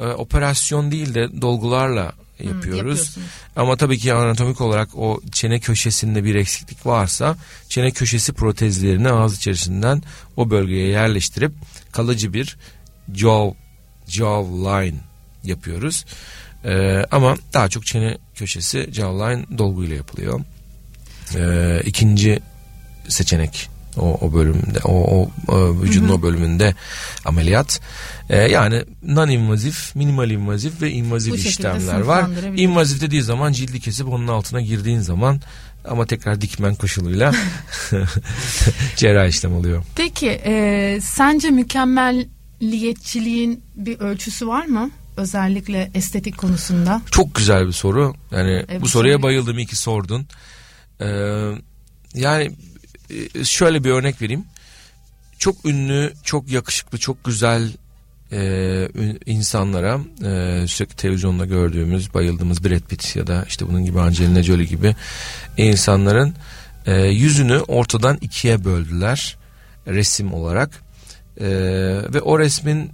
e, 0.00 0.06
operasyon 0.06 0.90
değil 0.90 1.14
de 1.14 1.40
dolgularla 1.40 2.12
yapıyoruz. 2.44 3.16
Hmm, 3.16 3.22
Ama 3.56 3.76
tabii 3.76 3.98
ki 3.98 4.14
anatomik 4.14 4.60
olarak 4.60 4.88
o 4.96 5.20
çene 5.32 5.60
köşesinde 5.60 6.24
bir 6.24 6.34
eksiklik 6.34 6.86
varsa 6.86 7.36
çene 7.68 7.90
köşesi 7.90 8.32
protezlerini 8.32 9.08
ağız 9.08 9.36
içerisinden 9.36 10.02
o 10.36 10.50
bölgeye 10.50 10.88
yerleştirip 10.88 11.52
kalıcı 11.92 12.32
bir 12.32 12.56
jaw 13.14 13.58
jawline 14.08 14.98
yapıyoruz. 15.44 16.04
Ee, 16.64 17.04
ama 17.10 17.36
daha 17.52 17.68
çok 17.68 17.86
çene 17.86 18.18
köşesi 18.34 18.88
jawline 18.92 19.58
dolguyla 19.58 19.96
yapılıyor 19.96 20.40
e, 21.34 21.80
ikinci 21.84 22.40
seçenek 23.08 23.68
o, 23.96 24.18
o 24.20 24.32
bölümde 24.32 24.78
o, 24.84 24.92
o, 24.92 25.30
o 25.48 25.82
vücudun 25.82 26.08
hı 26.08 26.10
hı. 26.10 26.14
o 26.14 26.22
bölümünde 26.22 26.74
ameliyat 27.24 27.80
e, 28.30 28.36
yani 28.36 28.84
non 29.02 29.28
invazif 29.28 29.96
minimal 29.96 30.30
invazif 30.30 30.82
ve 30.82 30.90
invazif 30.90 31.32
Bu 31.32 31.36
işlemler 31.36 32.00
var 32.00 32.26
invazif 32.56 33.00
dediği 33.00 33.22
zaman 33.22 33.52
cildi 33.52 33.80
kesip 33.80 34.08
onun 34.08 34.28
altına 34.28 34.60
girdiğin 34.60 35.00
zaman 35.00 35.40
ama 35.88 36.06
tekrar 36.06 36.40
dikmen 36.40 36.74
koşuluyla 36.74 37.32
cerrah 38.96 39.28
işlem 39.28 39.54
oluyor. 39.54 39.84
Peki 39.96 40.40
e, 40.44 40.98
sence 41.02 41.50
mükemmelliyetçiliğin 41.50 43.62
bir 43.76 44.00
ölçüsü 44.00 44.46
var 44.46 44.66
mı? 44.66 44.90
Özellikle 45.16 45.90
estetik 45.94 46.38
konusunda. 46.38 47.02
Çok 47.10 47.34
güzel 47.34 47.66
bir 47.66 47.72
soru. 47.72 48.14
Yani 48.32 48.64
e, 48.70 48.78
bu, 48.78 48.82
bu 48.82 48.88
soruya 48.88 49.22
bayıldım 49.22 49.58
iyi 49.58 49.66
ki 49.66 49.76
sordun. 49.76 50.26
Ee, 51.00 51.06
yani 52.14 52.52
e, 53.34 53.44
şöyle 53.44 53.84
bir 53.84 53.90
örnek 53.90 54.22
vereyim. 54.22 54.44
Çok 55.38 55.64
ünlü, 55.64 56.12
çok 56.24 56.50
yakışıklı, 56.50 56.98
çok 56.98 57.24
güzel 57.24 57.72
e, 58.32 58.88
insanlara 59.26 60.00
e, 60.24 60.64
sürekli 60.68 60.96
televizyonda 60.96 61.44
gördüğümüz, 61.44 62.14
bayıldığımız 62.14 62.64
Brad 62.64 62.80
Pitt 62.80 63.16
ya 63.16 63.26
da 63.26 63.44
işte 63.48 63.68
bunun 63.68 63.84
gibi 63.84 64.00
Angelina 64.00 64.42
Jolie 64.42 64.64
gibi 64.64 64.96
insanların 65.56 66.34
e, 66.86 67.02
yüzünü 67.02 67.58
ortadan 67.58 68.18
ikiye 68.20 68.64
böldüler 68.64 69.36
resim 69.86 70.34
olarak 70.34 70.70
e, 71.40 71.46
ve 72.14 72.20
o 72.20 72.38
resmin 72.38 72.90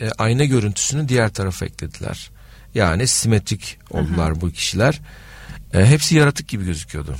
e, 0.00 0.10
ayna 0.18 0.44
görüntüsünü 0.44 1.08
diğer 1.08 1.28
tarafa 1.28 1.66
eklediler. 1.66 2.30
Yani 2.74 3.06
simetrik 3.06 3.78
oldular 3.90 4.30
Aha. 4.30 4.40
bu 4.40 4.50
kişiler. 4.50 5.00
E, 5.74 5.86
hepsi 5.86 6.16
yaratık 6.16 6.48
gibi 6.48 6.64
gözüküyordu. 6.64 7.16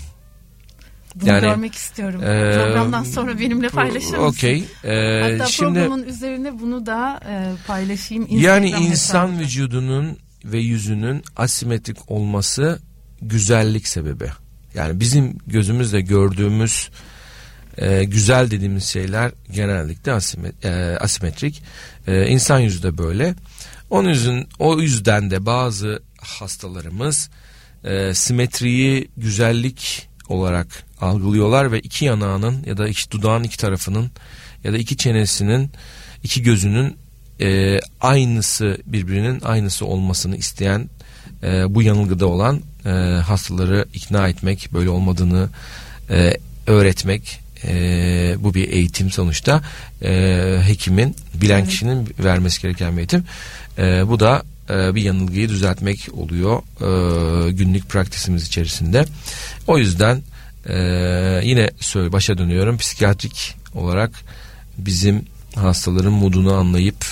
Bunu 1.15 1.29
yani, 1.29 1.41
görmek 1.41 1.75
istiyorum. 1.75 2.23
E, 2.23 2.53
Programdan 2.55 3.05
sonra 3.05 3.39
benimle 3.39 3.69
paylaşır 3.69 4.09
mısın? 4.09 4.19
Okey. 4.19 4.65
E, 4.85 5.21
Hatta 5.23 5.47
şimdi, 5.47 5.73
programın 5.73 6.03
üzerine 6.03 6.61
bunu 6.61 6.87
da 6.87 7.21
e, 7.29 7.67
paylaşayım. 7.67 8.23
Instagram 8.23 8.43
yani 8.43 8.71
insan 8.71 8.91
hesabında. 8.91 9.41
vücudunun 9.41 10.19
ve 10.45 10.59
yüzünün 10.59 11.25
asimetrik 11.37 12.11
olması 12.11 12.79
güzellik 13.23 13.89
sebebi. 13.89 14.31
Yani 14.75 15.01
bizim 15.01 15.39
gözümüzle 15.47 16.01
gördüğümüz 16.01 16.91
e, 17.79 18.05
güzel 18.05 18.51
dediğimiz 18.51 18.85
şeyler 18.85 19.33
genellikle 19.51 20.13
asimet, 20.13 20.65
e, 20.65 20.99
asimetrik. 21.01 21.63
E, 22.07 22.27
insan 22.27 22.59
yüzü 22.59 22.83
de 22.83 22.99
böyle. 22.99 23.35
Onun 23.91 24.09
yüzün, 24.09 24.49
o 24.59 24.81
yüzden 24.81 25.31
de 25.31 25.47
bazı 25.47 26.03
hastalarımız 26.21 27.31
e, 27.89 28.15
simetriyi 28.15 29.09
güzellik 29.17 30.09
olarak 30.29 30.85
algılıyorlar 31.01 31.73
ve 31.73 31.81
iki 31.81 32.05
yanağının 32.05 32.65
ya 32.67 32.77
da 32.77 32.89
iki 32.89 33.11
dudağın 33.11 33.43
iki 33.43 33.59
tarafının 33.59 34.11
ya 34.65 34.73
da 34.73 34.79
iki 34.79 34.97
çenesinin 34.97 35.71
iki 36.25 36.43
gözünün 36.43 36.97
e, 37.41 37.79
aynısı 38.01 38.79
birbirinin 38.87 39.41
aynısı 39.41 39.87
olmasını 39.87 40.37
isteyen 40.37 40.89
e, 41.43 41.75
bu 41.75 41.83
yanılgıda 41.83 42.27
olan 42.27 42.61
e, 42.87 42.91
hastaları 43.27 43.87
ikna 43.95 44.29
etmek 44.29 44.69
böyle 44.73 44.91
olmadığını 44.91 45.49
e, 46.11 46.35
öğretmek 46.67 47.41
e, 47.65 48.37
bu 48.39 48.55
bir 48.55 48.69
eğitim 48.69 49.11
sonuçta 49.11 49.63
e, 50.03 50.61
hekimin 50.67 51.17
bilen 51.35 51.59
evet. 51.59 51.69
kişinin 51.69 52.15
vermesi 52.19 52.63
gereken 52.63 52.93
bir 52.93 52.99
eğitim 52.99 53.25
e, 53.79 54.09
bu 54.09 54.21
da 54.21 54.43
e, 54.71 54.95
bir 54.95 55.03
yanılgıyı 55.03 55.49
düzeltmek 55.49 56.09
oluyor 56.13 56.63
e, 56.81 57.51
günlük 57.51 57.89
praktisimiz 57.89 58.47
içerisinde. 58.47 59.05
O 59.67 59.79
yüzden 59.79 60.23
e, 60.67 60.77
yine 61.45 61.71
söyle 61.81 62.13
başa 62.13 62.39
dönüyorum 62.39 62.79
psikiyatrik 62.79 63.57
olarak 63.75 64.11
bizim 64.79 65.25
hastaların 65.55 66.13
modunu 66.13 66.55
anlayıp 66.55 67.05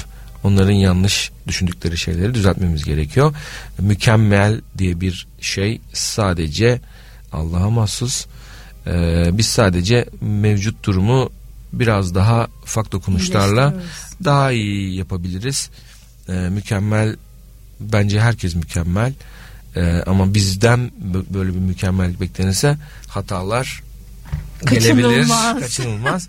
onların 0.44 0.72
yanlış 0.72 1.30
düşündükleri 1.46 1.98
şeyleri 1.98 2.34
düzeltmemiz 2.34 2.84
gerekiyor. 2.84 3.34
Mükemmel 3.78 4.60
diye 4.78 5.00
bir 5.00 5.26
şey 5.40 5.80
sadece 5.92 6.80
Allah'a 7.32 7.70
mahsus. 7.70 8.26
Ee, 8.86 9.30
biz 9.32 9.46
sadece 9.46 10.06
mevcut 10.20 10.84
durumu 10.84 11.30
biraz 11.72 12.14
daha 12.14 12.46
ufak 12.62 12.92
dokunuşlarla 12.92 13.74
daha 14.24 14.52
iyi 14.52 14.96
yapabiliriz. 14.96 15.70
Ee, 16.28 16.32
mükemmel 16.32 17.16
bence 17.80 18.20
herkes 18.20 18.54
mükemmel. 18.54 19.12
Ee, 19.76 20.02
ama 20.06 20.34
bizden 20.34 20.90
böyle 21.30 21.54
bir 21.54 21.58
mükemmel 21.58 22.20
beklenirse 22.20 22.76
hatalar 23.08 23.82
gelebilir, 24.64 25.28
kaçınılmaz. 25.60 26.26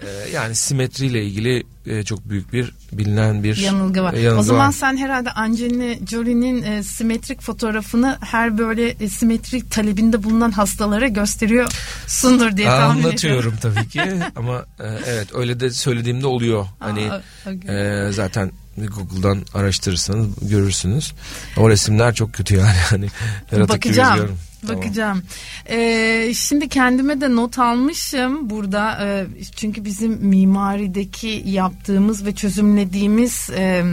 ee, 0.00 0.06
yani 0.34 0.54
simetriyle 0.54 1.24
ilgili 1.24 1.62
e, 1.86 2.02
çok 2.02 2.28
büyük 2.28 2.52
bir 2.52 2.74
bilinen 2.92 3.44
bir 3.44 3.56
yanılgı 3.56 4.02
var. 4.02 4.12
yanılgı 4.12 4.40
o 4.40 4.42
zaman 4.42 4.68
var. 4.68 4.72
sen 4.72 4.96
herhalde 4.96 5.30
Angelina 5.30 6.06
Jolie'nin 6.06 6.62
e, 6.62 6.82
simetrik 6.82 7.42
fotoğrafını 7.42 8.18
her 8.20 8.58
böyle 8.58 8.88
e, 8.88 9.08
simetrik 9.08 9.70
talebinde 9.70 10.22
bulunan 10.22 10.50
hastalara 10.50 11.08
gösteriyorsundur 11.08 12.56
diye 12.56 12.66
tahmin. 12.66 13.04
Anlatıyorum 13.04 13.54
tabii 13.62 13.88
ki 13.88 14.02
ama 14.36 14.64
e, 14.80 14.86
evet 15.06 15.28
öyle 15.34 15.60
de 15.60 15.70
söylediğimde 15.70 16.26
oluyor. 16.26 16.66
Hani 16.78 17.12
Aa, 17.12 17.22
okay. 17.46 18.06
e, 18.08 18.12
zaten 18.12 18.50
Google'dan 18.76 19.42
araştırırsanız 19.54 20.28
görürsünüz. 20.42 21.12
O 21.56 21.70
resimler 21.70 22.14
çok 22.14 22.32
kötü 22.32 22.54
yani. 22.56 23.08
Hani 23.50 23.68
Bakacağım. 23.68 24.38
Bakacağım. 24.68 25.22
Ee, 25.70 26.32
şimdi 26.36 26.68
kendime 26.68 27.20
de 27.20 27.36
not 27.36 27.58
almışım 27.58 28.50
burada 28.50 28.98
ee, 29.02 29.26
çünkü 29.56 29.84
bizim 29.84 30.12
mimarideki 30.12 31.42
yaptığımız 31.46 32.26
ve 32.26 32.34
çözümlediğimiz 32.34 33.50
e, 33.56 33.84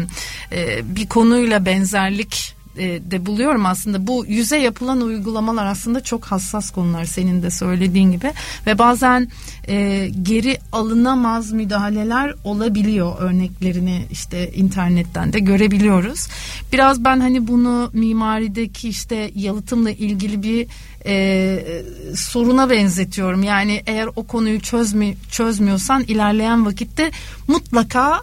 e, 0.51 0.95
bir 0.95 1.07
konuyla 1.07 1.65
benzerlik 1.65 2.55
de 2.77 3.25
buluyorum 3.25 3.65
aslında. 3.65 4.07
Bu 4.07 4.25
yüze 4.25 4.57
yapılan 4.57 5.01
uygulamalar 5.01 5.65
aslında 5.65 6.01
çok 6.03 6.25
hassas 6.25 6.71
konular 6.71 7.05
senin 7.05 7.43
de 7.43 7.51
söylediğin 7.51 8.11
gibi. 8.11 8.31
Ve 8.67 8.77
bazen 8.77 9.27
e, 9.67 10.07
geri 10.21 10.57
alınamaz 10.71 11.51
müdahaleler 11.51 12.35
olabiliyor. 12.43 13.15
Örneklerini 13.19 14.05
işte 14.11 14.51
internetten 14.51 15.33
de 15.33 15.39
görebiliyoruz. 15.39 16.27
Biraz 16.73 17.03
ben 17.03 17.19
hani 17.19 17.47
bunu 17.47 17.89
mimarideki 17.93 18.89
işte 18.89 19.31
yalıtımla 19.35 19.91
ilgili 19.91 20.43
bir 20.43 20.67
e, 21.05 21.83
soruna 22.15 22.69
benzetiyorum. 22.69 23.43
Yani 23.43 23.83
eğer 23.87 24.09
o 24.15 24.23
konuyu 24.23 24.59
çözmü, 24.59 25.13
çözmüyorsan 25.31 26.03
ilerleyen 26.03 26.65
vakitte 26.65 27.11
mutlaka 27.47 28.21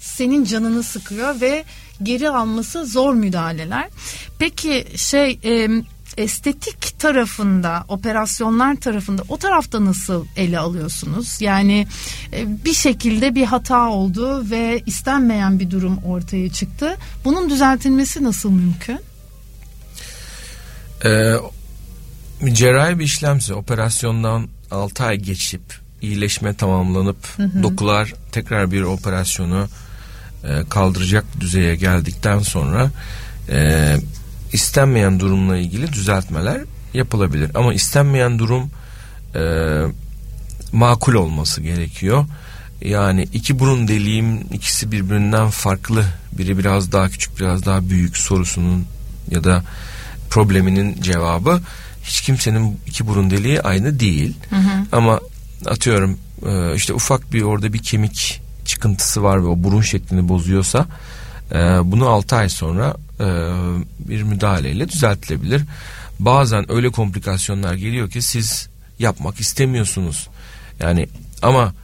senin 0.00 0.44
canını 0.44 0.82
sıkıyor 0.82 1.40
ve 1.40 1.64
geri 2.02 2.30
alması 2.30 2.86
zor 2.86 3.14
müdahaleler. 3.14 3.88
Peki 4.38 4.86
şey 4.96 5.38
e, 5.44 5.68
estetik 6.16 6.98
tarafında 6.98 7.84
operasyonlar 7.88 8.76
tarafında 8.76 9.22
o 9.28 9.36
tarafta 9.36 9.84
nasıl 9.84 10.26
ele 10.36 10.58
alıyorsunuz? 10.58 11.40
Yani 11.40 11.86
e, 12.32 12.64
bir 12.64 12.74
şekilde 12.74 13.34
bir 13.34 13.44
hata 13.44 13.88
oldu 13.88 14.50
ve 14.50 14.82
istenmeyen 14.86 15.60
bir 15.60 15.70
durum 15.70 15.98
ortaya 15.98 16.52
çıktı. 16.52 16.96
Bunun 17.24 17.50
düzeltilmesi 17.50 18.24
nasıl 18.24 18.50
mümkün? 18.50 19.00
Ee, 21.04 21.34
cerrahi 22.52 22.98
bir 22.98 23.04
işlemse 23.04 23.54
operasyondan 23.54 24.48
6 24.70 25.04
ay 25.04 25.16
geçip 25.16 25.62
iyileşme 26.02 26.54
tamamlanıp 26.54 27.38
hı 27.38 27.42
hı. 27.42 27.62
dokular 27.62 28.14
tekrar 28.32 28.70
bir 28.70 28.82
operasyonu 28.82 29.68
e, 30.44 30.64
kaldıracak 30.68 31.24
düzeye 31.40 31.76
geldikten 31.76 32.38
sonra 32.38 32.90
e, 33.48 33.96
istenmeyen 34.52 35.20
durumla 35.20 35.56
ilgili 35.56 35.92
düzeltmeler 35.92 36.60
yapılabilir. 36.94 37.50
Ama 37.54 37.74
istenmeyen 37.74 38.38
durum 38.38 38.70
e, 39.34 39.42
makul 40.72 41.14
olması 41.14 41.60
gerekiyor. 41.60 42.26
Yani 42.84 43.28
iki 43.32 43.58
burun 43.58 43.88
deliğim 43.88 44.40
ikisi 44.52 44.92
birbirinden 44.92 45.50
farklı. 45.50 46.04
Biri 46.32 46.58
biraz 46.58 46.92
daha 46.92 47.08
küçük 47.08 47.40
biraz 47.40 47.66
daha 47.66 47.88
büyük 47.90 48.16
sorusunun 48.16 48.86
ya 49.30 49.44
da 49.44 49.64
probleminin 50.30 51.02
cevabı 51.02 51.60
hiç 52.02 52.20
kimsenin 52.20 52.78
iki 52.86 53.06
burun 53.06 53.30
deliği 53.30 53.62
aynı 53.62 54.00
değil. 54.00 54.36
Hı 54.50 54.56
hı. 54.56 54.86
Ama 54.92 55.20
atıyorum 55.66 56.18
e, 56.46 56.74
işte 56.74 56.94
ufak 56.94 57.32
bir 57.32 57.42
orada 57.42 57.72
bir 57.72 57.78
kemik 57.78 58.42
çıkıntısı 58.70 59.22
var 59.22 59.42
ve 59.42 59.46
o 59.46 59.62
burun 59.62 59.82
şeklini 59.82 60.28
bozuyorsa 60.28 60.86
e, 61.52 61.56
bunu 61.84 62.08
6 62.08 62.36
ay 62.36 62.48
sonra 62.48 62.94
e, 63.20 63.26
bir 63.98 64.22
müdahaleyle 64.22 64.88
düzeltilebilir. 64.88 65.62
Bazen 66.18 66.72
öyle 66.72 66.90
komplikasyonlar 66.90 67.74
geliyor 67.74 68.10
ki 68.10 68.22
siz 68.22 68.68
yapmak 68.98 69.40
istemiyorsunuz. 69.40 70.28
Yani 70.80 71.08
ama 71.42 71.74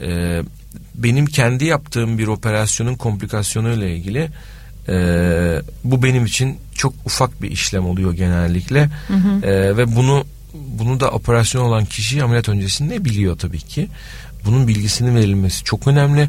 e, 0.00 0.42
benim 0.94 1.26
kendi 1.26 1.64
yaptığım 1.64 2.18
bir 2.18 2.26
operasyonun 2.26 2.94
komplikasyonuyla 2.94 3.88
ilgili 3.88 4.28
e, 4.88 4.94
bu 5.84 6.02
benim 6.02 6.26
için 6.26 6.58
çok 6.74 6.94
ufak 7.04 7.42
bir 7.42 7.50
işlem 7.50 7.86
oluyor 7.86 8.12
genellikle 8.12 8.90
hı 9.08 9.14
hı. 9.14 9.46
E, 9.46 9.76
ve 9.76 9.96
bunu 9.96 10.24
bunu 10.54 11.00
da 11.00 11.10
operasyon 11.10 11.62
olan 11.62 11.84
kişi 11.84 12.22
ameliyat 12.22 12.48
öncesinde 12.48 13.04
biliyor 13.04 13.38
tabii 13.38 13.60
ki. 13.60 13.88
Bunun 14.44 14.68
bilgisinin 14.68 15.16
verilmesi 15.16 15.64
çok 15.64 15.86
önemli. 15.86 16.28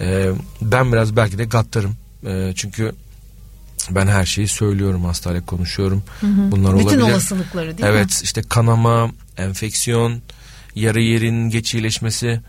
E, 0.00 0.30
ben 0.62 0.92
biraz 0.92 1.16
belki 1.16 1.38
de 1.38 1.44
gattarım. 1.44 1.96
E, 2.26 2.52
çünkü 2.56 2.92
ben 3.90 4.06
her 4.06 4.24
şeyi 4.24 4.48
söylüyorum 4.48 5.04
hastayla 5.04 5.46
konuşuyorum. 5.46 6.02
Hı 6.20 6.26
hı. 6.26 6.52
Bunlar 6.52 6.74
Bütün 6.74 6.84
olabilir. 6.84 6.98
Bütün 6.98 7.10
olasılıkları 7.10 7.66
değil 7.66 7.88
evet, 7.88 7.94
mi? 7.94 7.98
Evet 7.98 8.20
işte 8.22 8.42
kanama, 8.42 9.10
enfeksiyon, 9.36 10.22
yarı 10.74 11.00
yerin 11.00 11.50
geç 11.50 11.74
iyileşmesi, 11.74 12.40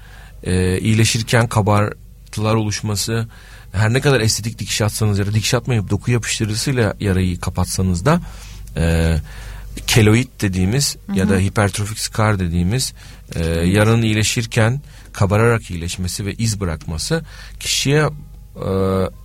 e, 0.44 0.80
iyileşirken 0.80 1.48
kabartılar 1.48 2.56
oluşması, 2.56 3.28
her 3.72 3.94
ne 3.94 4.02
kadar 4.02 4.22
estetik 4.22 4.60
dikiş 4.60 4.82
atsanız 4.82 5.20
ya 5.20 5.28
da 5.28 5.34
dikiş 5.34 5.54
atmayıp 5.54 5.90
doku 5.90 6.12
yapıştırıcısıyla 6.12 6.94
yarayı 7.00 7.40
kapatsanız 7.40 8.06
da 8.06 8.22
e, 8.78 9.16
keloid 9.88 10.28
dediğimiz 10.42 10.98
hı 11.08 11.14
hı. 11.14 11.18
ya 11.18 11.30
da 11.30 11.38
hipertrofik 11.38 12.00
skar 12.00 12.40
dediğimiz 12.40 12.94
e, 13.36 13.46
yaranın 13.46 14.02
iyileşirken 14.02 14.82
kabararak 15.14 15.72
iyileşmesi 15.72 16.26
ve 16.26 16.34
iz 16.34 16.60
bırakması 16.60 17.24
kişiye 17.60 18.10
e, 18.56 18.70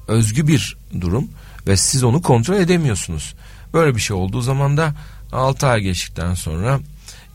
özgü 0.09 0.47
bir 0.47 0.77
durum 1.01 1.29
ve 1.67 1.77
siz 1.77 2.05
onu 2.05 2.23
kontrol 2.23 2.57
edemiyorsunuz. 2.57 3.35
Böyle 3.75 3.97
bir 3.97 4.01
şey 4.01 4.17
olduğu 4.17 4.41
zaman 4.41 4.77
da 4.77 4.95
6 5.33 5.67
ay 5.67 5.81
geçtikten 5.81 6.35
sonra 6.35 6.81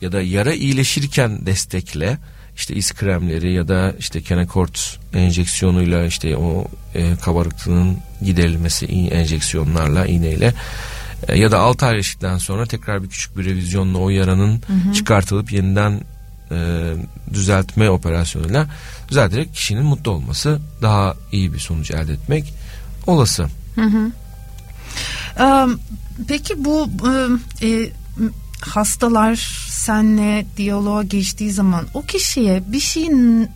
ya 0.00 0.12
da 0.12 0.22
yara 0.22 0.54
iyileşirken 0.54 1.46
destekle 1.46 2.18
işte 2.56 2.74
iz 2.74 2.92
kremleri 2.92 3.52
ya 3.52 3.68
da 3.68 3.94
işte 3.98 4.22
kenekort 4.22 4.98
enjeksiyonuyla 5.14 6.04
işte 6.04 6.36
o 6.36 6.64
e, 6.94 7.16
kabarıklığın 7.16 7.98
giderilmesi 8.22 8.86
enjeksiyonlarla 8.86 10.06
iğneyle 10.06 10.54
e, 11.28 11.38
ya 11.38 11.50
da 11.50 11.58
6 11.58 11.86
ay 11.86 11.96
geçtikten 11.96 12.38
sonra 12.38 12.66
tekrar 12.66 13.02
bir 13.02 13.08
küçük 13.08 13.38
bir 13.38 13.44
revizyonla 13.44 13.98
o 13.98 14.10
yaranın 14.10 14.62
hı 14.66 14.72
hı. 14.72 14.92
çıkartılıp 14.92 15.52
yeniden 15.52 16.00
e, 16.50 16.94
düzeltme 17.32 17.90
operasyonuyla 17.90 18.66
düzelterek 19.08 19.54
kişinin 19.54 19.84
mutlu 19.84 20.10
olması 20.10 20.60
daha 20.82 21.14
iyi 21.32 21.52
bir 21.52 21.58
sonuç 21.58 21.90
elde 21.90 22.12
etmek 22.12 22.54
olası. 23.06 23.46
Hı 23.74 23.84
hı. 23.84 24.10
peki 26.28 26.64
bu 26.64 26.90
e, 27.62 27.90
hastalar 28.60 29.36
senle 29.68 30.46
diyaloğa 30.56 31.02
geçtiği 31.02 31.52
zaman 31.52 31.86
o 31.94 32.02
kişiye 32.02 32.62
bir 32.66 32.80
şeyin 32.80 33.50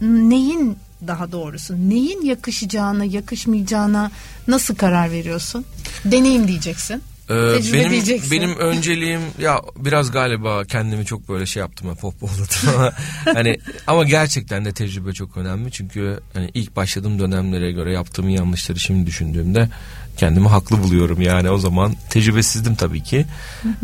neyin 0.00 0.76
daha 1.06 1.32
doğrusu. 1.32 1.74
Neyin 1.74 2.22
yakışacağına 2.22 3.04
yakışmayacağına 3.04 4.10
nasıl 4.48 4.74
karar 4.74 5.10
veriyorsun? 5.10 5.64
Deneyim 6.04 6.48
diyeceksin. 6.48 7.02
Ee, 7.30 7.34
benim 7.72 7.90
diyeceksin. 7.90 8.30
benim 8.30 8.56
önceliğim 8.56 9.20
ya 9.38 9.62
biraz 9.76 10.10
galiba 10.10 10.64
kendimi 10.64 11.04
çok 11.04 11.28
böyle 11.28 11.46
şey 11.46 11.60
yaptım 11.60 11.96
pohpohladım 11.96 12.68
ama 12.76 12.92
hani 13.24 13.58
ama 13.86 14.04
gerçekten 14.04 14.64
de 14.64 14.72
tecrübe 14.72 15.12
çok 15.12 15.36
önemli. 15.36 15.70
Çünkü 15.70 16.20
hani 16.34 16.50
ilk 16.54 16.76
başladığım 16.76 17.18
dönemlere 17.18 17.72
göre 17.72 17.92
yaptığım 17.92 18.28
yanlışları 18.28 18.78
şimdi 18.78 19.06
düşündüğümde 19.06 19.68
kendimi 20.16 20.48
haklı 20.48 20.82
buluyorum. 20.82 21.20
Yani 21.20 21.50
o 21.50 21.58
zaman 21.58 21.94
tecrübesizdim 22.10 22.74
tabii 22.74 23.02
ki. 23.02 23.26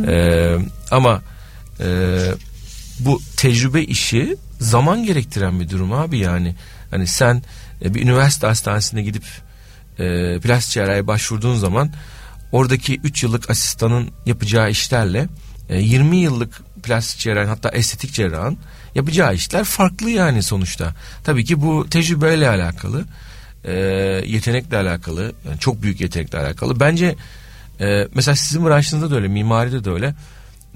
Ee, 0.07 0.57
ama 0.91 1.23
e, 1.81 2.19
bu 3.01 3.21
tecrübe 3.37 3.83
işi 3.83 4.37
zaman 4.61 5.05
gerektiren 5.05 5.61
bir 5.61 5.71
durum 5.71 5.93
abi 5.93 6.19
yani 6.19 6.55
hani 6.95 7.07
sen 7.07 7.43
e, 7.85 7.95
bir 7.95 8.03
üniversite 8.03 8.47
hastanesine 8.47 9.03
gidip 9.03 9.25
e, 9.99 10.39
plastik 10.39 10.73
cerrahiye 10.73 11.07
başvurduğun 11.07 11.57
zaman 11.57 11.91
oradaki 12.53 13.01
3 13.01 13.23
yıllık 13.23 13.51
asistanın 13.51 14.11
yapacağı 14.27 14.71
işlerle 14.71 15.29
20 15.71 16.17
e, 16.17 16.21
yıllık 16.21 16.61
plastik 16.83 17.21
cerrahın 17.21 17.49
hatta 17.49 17.69
estetik 17.69 18.13
cerrahın 18.13 18.59
yapacağı 18.95 19.35
işler 19.35 19.65
farklı 19.65 20.11
yani 20.11 20.43
sonuçta. 20.43 20.95
Tabii 21.25 21.45
ki 21.45 21.63
bu 21.63 21.87
tecrübeyle 21.91 22.49
alakalı. 22.49 23.05
e, 23.65 23.73
yetenekle 24.27 24.77
alakalı. 24.77 25.33
Yani 25.49 25.59
çok 25.59 25.83
büyük 25.83 26.01
yetenekle 26.01 26.39
alakalı. 26.39 26.81
Bence 26.81 27.17
e, 27.81 28.09
mesela 28.15 28.37
sizin 28.37 28.67
branşınızda 28.67 29.11
da 29.11 29.17
öyle, 29.17 29.29
mimaride 29.29 29.85
de 29.85 29.91
öyle. 29.91 30.15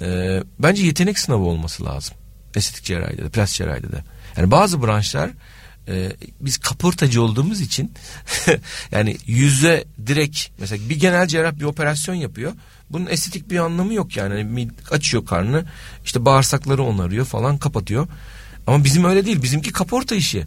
E, 0.00 0.42
bence 0.58 0.82
yetenek 0.82 1.18
sınavı 1.18 1.42
olması 1.42 1.84
lazım. 1.84 2.14
Estetik 2.56 2.84
cerrahide 2.84 3.24
de, 3.24 3.28
plastik 3.28 3.58
cerrahide 3.58 3.92
de. 3.92 4.04
Yani 4.36 4.50
bazı 4.50 4.82
branşlar 4.82 5.30
e, 5.88 6.12
biz 6.40 6.58
kaportacı 6.58 7.22
olduğumuz 7.22 7.60
için 7.60 7.92
yani 8.90 9.16
yüze 9.26 9.84
direkt 10.06 10.38
mesela 10.58 10.88
bir 10.88 11.00
genel 11.00 11.26
cerrah 11.26 11.52
bir 11.52 11.64
operasyon 11.64 12.14
yapıyor. 12.14 12.52
Bunun 12.90 13.06
estetik 13.06 13.50
bir 13.50 13.58
anlamı 13.58 13.94
yok 13.94 14.16
yani. 14.16 14.38
yani 14.38 14.68
açıyor 14.90 15.26
karnını 15.26 15.64
işte 16.04 16.24
bağırsakları 16.24 16.82
onarıyor 16.82 17.24
falan 17.24 17.58
kapatıyor. 17.58 18.06
Ama 18.66 18.84
bizim 18.84 19.04
öyle 19.04 19.26
değil. 19.26 19.42
Bizimki 19.42 19.72
kaporta 19.72 20.14
işi. 20.14 20.46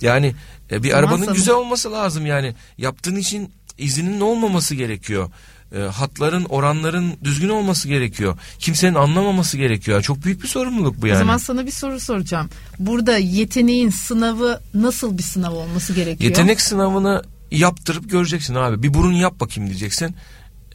Yani 0.00 0.34
e, 0.70 0.82
bir 0.82 0.98
arabanın 0.98 1.20
Nasıl? 1.20 1.34
güzel 1.34 1.54
olması 1.54 1.92
lazım 1.92 2.26
yani. 2.26 2.54
Yaptığın 2.78 3.16
için 3.16 3.52
izinin 3.78 4.20
olmaması 4.20 4.74
gerekiyor. 4.74 5.30
E, 5.76 5.78
hatların, 5.78 6.44
oranların 6.44 7.14
düzgün 7.24 7.48
olması 7.48 7.88
gerekiyor. 7.88 8.38
Kimsenin 8.58 8.94
anlamaması 8.94 9.56
gerekiyor. 9.56 10.02
Çok 10.02 10.24
büyük 10.24 10.42
bir 10.42 10.48
sorumluluk 10.48 11.02
bu 11.02 11.06
yani. 11.06 11.16
O 11.16 11.18
zaman 11.18 11.38
sana 11.38 11.66
bir 11.66 11.70
soru 11.70 12.00
soracağım. 12.00 12.50
Burada 12.78 13.18
yeteneğin 13.18 13.90
sınavı 13.90 14.60
nasıl 14.74 15.18
bir 15.18 15.22
sınav 15.22 15.52
olması 15.52 15.92
gerekiyor? 15.92 16.30
Yetenek 16.30 16.60
sınavını 16.60 17.22
yaptırıp 17.50 18.10
göreceksin 18.10 18.54
abi. 18.54 18.82
Bir 18.82 18.94
burun 18.94 19.12
yap 19.12 19.40
bakayım 19.40 19.70
diyeceksin. 19.70 20.16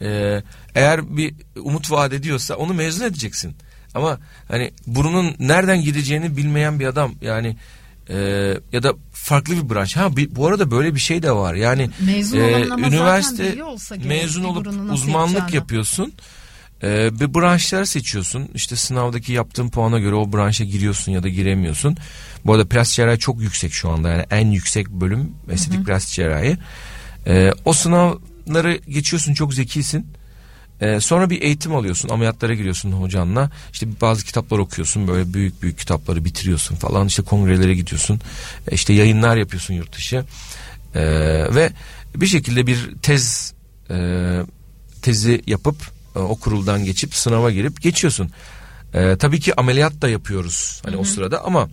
Ee, 0.00 0.42
eğer 0.74 1.16
bir 1.16 1.34
umut 1.56 1.90
vaat 1.90 2.12
ediyorsa 2.12 2.54
onu 2.54 2.74
mezun 2.74 3.04
edeceksin. 3.04 3.56
Ama 3.94 4.18
hani 4.48 4.70
burunun 4.86 5.34
nereden 5.38 5.82
gideceğini 5.82 6.36
bilmeyen 6.36 6.80
bir 6.80 6.86
adam 6.86 7.12
yani 7.20 7.56
e, 8.10 8.16
ya 8.72 8.82
da 8.82 8.92
farklı 9.12 9.56
bir 9.56 9.74
branş. 9.74 9.96
Ha 9.96 10.16
bir, 10.16 10.36
bu 10.36 10.46
arada 10.46 10.70
böyle 10.70 10.94
bir 10.94 11.00
şey 11.00 11.22
de 11.22 11.32
var. 11.32 11.54
Yani 11.54 11.90
mezun 12.00 12.38
e, 12.38 12.66
üniversite 12.78 13.58
mezun 14.04 14.44
olup 14.44 14.66
uzmanlık 14.92 15.54
yapıyorsun. 15.54 16.12
E, 16.82 17.20
bir 17.20 17.34
branşlar 17.34 17.84
seçiyorsun. 17.84 18.48
İşte 18.54 18.76
sınavdaki 18.76 19.32
yaptığın 19.32 19.68
puana 19.68 19.98
göre 19.98 20.14
o 20.14 20.32
branşa 20.32 20.64
giriyorsun 20.64 21.12
ya 21.12 21.22
da 21.22 21.28
giremiyorsun. 21.28 21.96
Bu 22.46 22.52
arada 22.52 22.68
plastik 22.68 22.96
cerrahi 22.96 23.18
çok 23.18 23.40
yüksek 23.40 23.72
şu 23.72 23.90
anda. 23.90 24.08
Yani 24.08 24.24
en 24.30 24.50
yüksek 24.50 24.88
bölüm 24.90 25.32
estetik 25.50 25.86
plastik 25.86 26.14
cerrahi. 26.14 26.58
E, 27.26 27.52
o 27.64 27.72
sınavları 27.72 28.80
geçiyorsun 28.88 29.34
çok 29.34 29.54
zekisin. 29.54 30.06
Ee, 30.80 31.00
sonra 31.00 31.30
bir 31.30 31.42
eğitim 31.42 31.74
alıyorsun 31.74 32.08
ameliyatlara 32.08 32.54
giriyorsun 32.54 32.92
hocanla. 32.92 33.50
İşte 33.72 33.86
bazı 34.00 34.24
kitaplar 34.24 34.58
okuyorsun 34.58 35.08
böyle 35.08 35.34
büyük 35.34 35.62
büyük 35.62 35.78
kitapları 35.78 36.24
bitiriyorsun 36.24 36.76
falan. 36.76 37.06
İşte 37.06 37.22
kongrelere 37.22 37.74
gidiyorsun. 37.74 38.20
Ee, 38.68 38.74
işte 38.74 38.92
yayınlar 38.92 39.36
yapıyorsun 39.36 39.74
yurt 39.74 39.96
dışı. 39.96 40.24
Ee, 40.94 41.00
ve 41.54 41.72
bir 42.14 42.26
şekilde 42.26 42.66
bir 42.66 42.94
tez 43.02 43.54
e, 43.90 43.96
tezi 45.02 45.42
yapıp 45.46 45.76
e, 46.16 46.18
o 46.18 46.36
kuruldan 46.36 46.84
geçip 46.84 47.14
sınava 47.14 47.50
girip 47.50 47.82
geçiyorsun. 47.82 48.30
Ee, 48.94 49.16
tabii 49.18 49.40
ki 49.40 49.60
ameliyat 49.60 50.02
da 50.02 50.08
yapıyoruz 50.08 50.80
hani 50.84 50.92
Hı-hı. 50.92 51.00
o 51.00 51.04
sırada 51.04 51.44
ama 51.44 51.68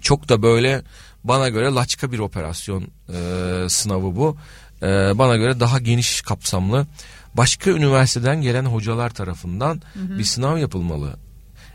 çok 0.00 0.28
da 0.28 0.42
böyle 0.42 0.82
bana 1.24 1.48
göre 1.48 1.66
laçka 1.66 2.12
bir 2.12 2.18
operasyon 2.18 2.82
e, 3.08 3.68
sınavı 3.68 4.16
bu. 4.16 4.36
E, 4.82 4.86
bana 5.18 5.36
göre 5.36 5.60
daha 5.60 5.78
geniş 5.78 6.20
kapsamlı 6.20 6.86
başka 7.34 7.70
üniversiteden 7.70 8.42
gelen 8.42 8.64
hocalar 8.64 9.10
tarafından 9.10 9.82
hı 9.94 10.00
hı. 10.00 10.18
bir 10.18 10.24
sınav 10.24 10.58
yapılmalı. 10.58 11.16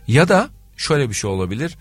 Ya 0.08 0.30
da 0.30 0.50
şöyle 0.78 1.10
bir 1.10 1.14
şey 1.14 1.30
olabilir. 1.30 1.78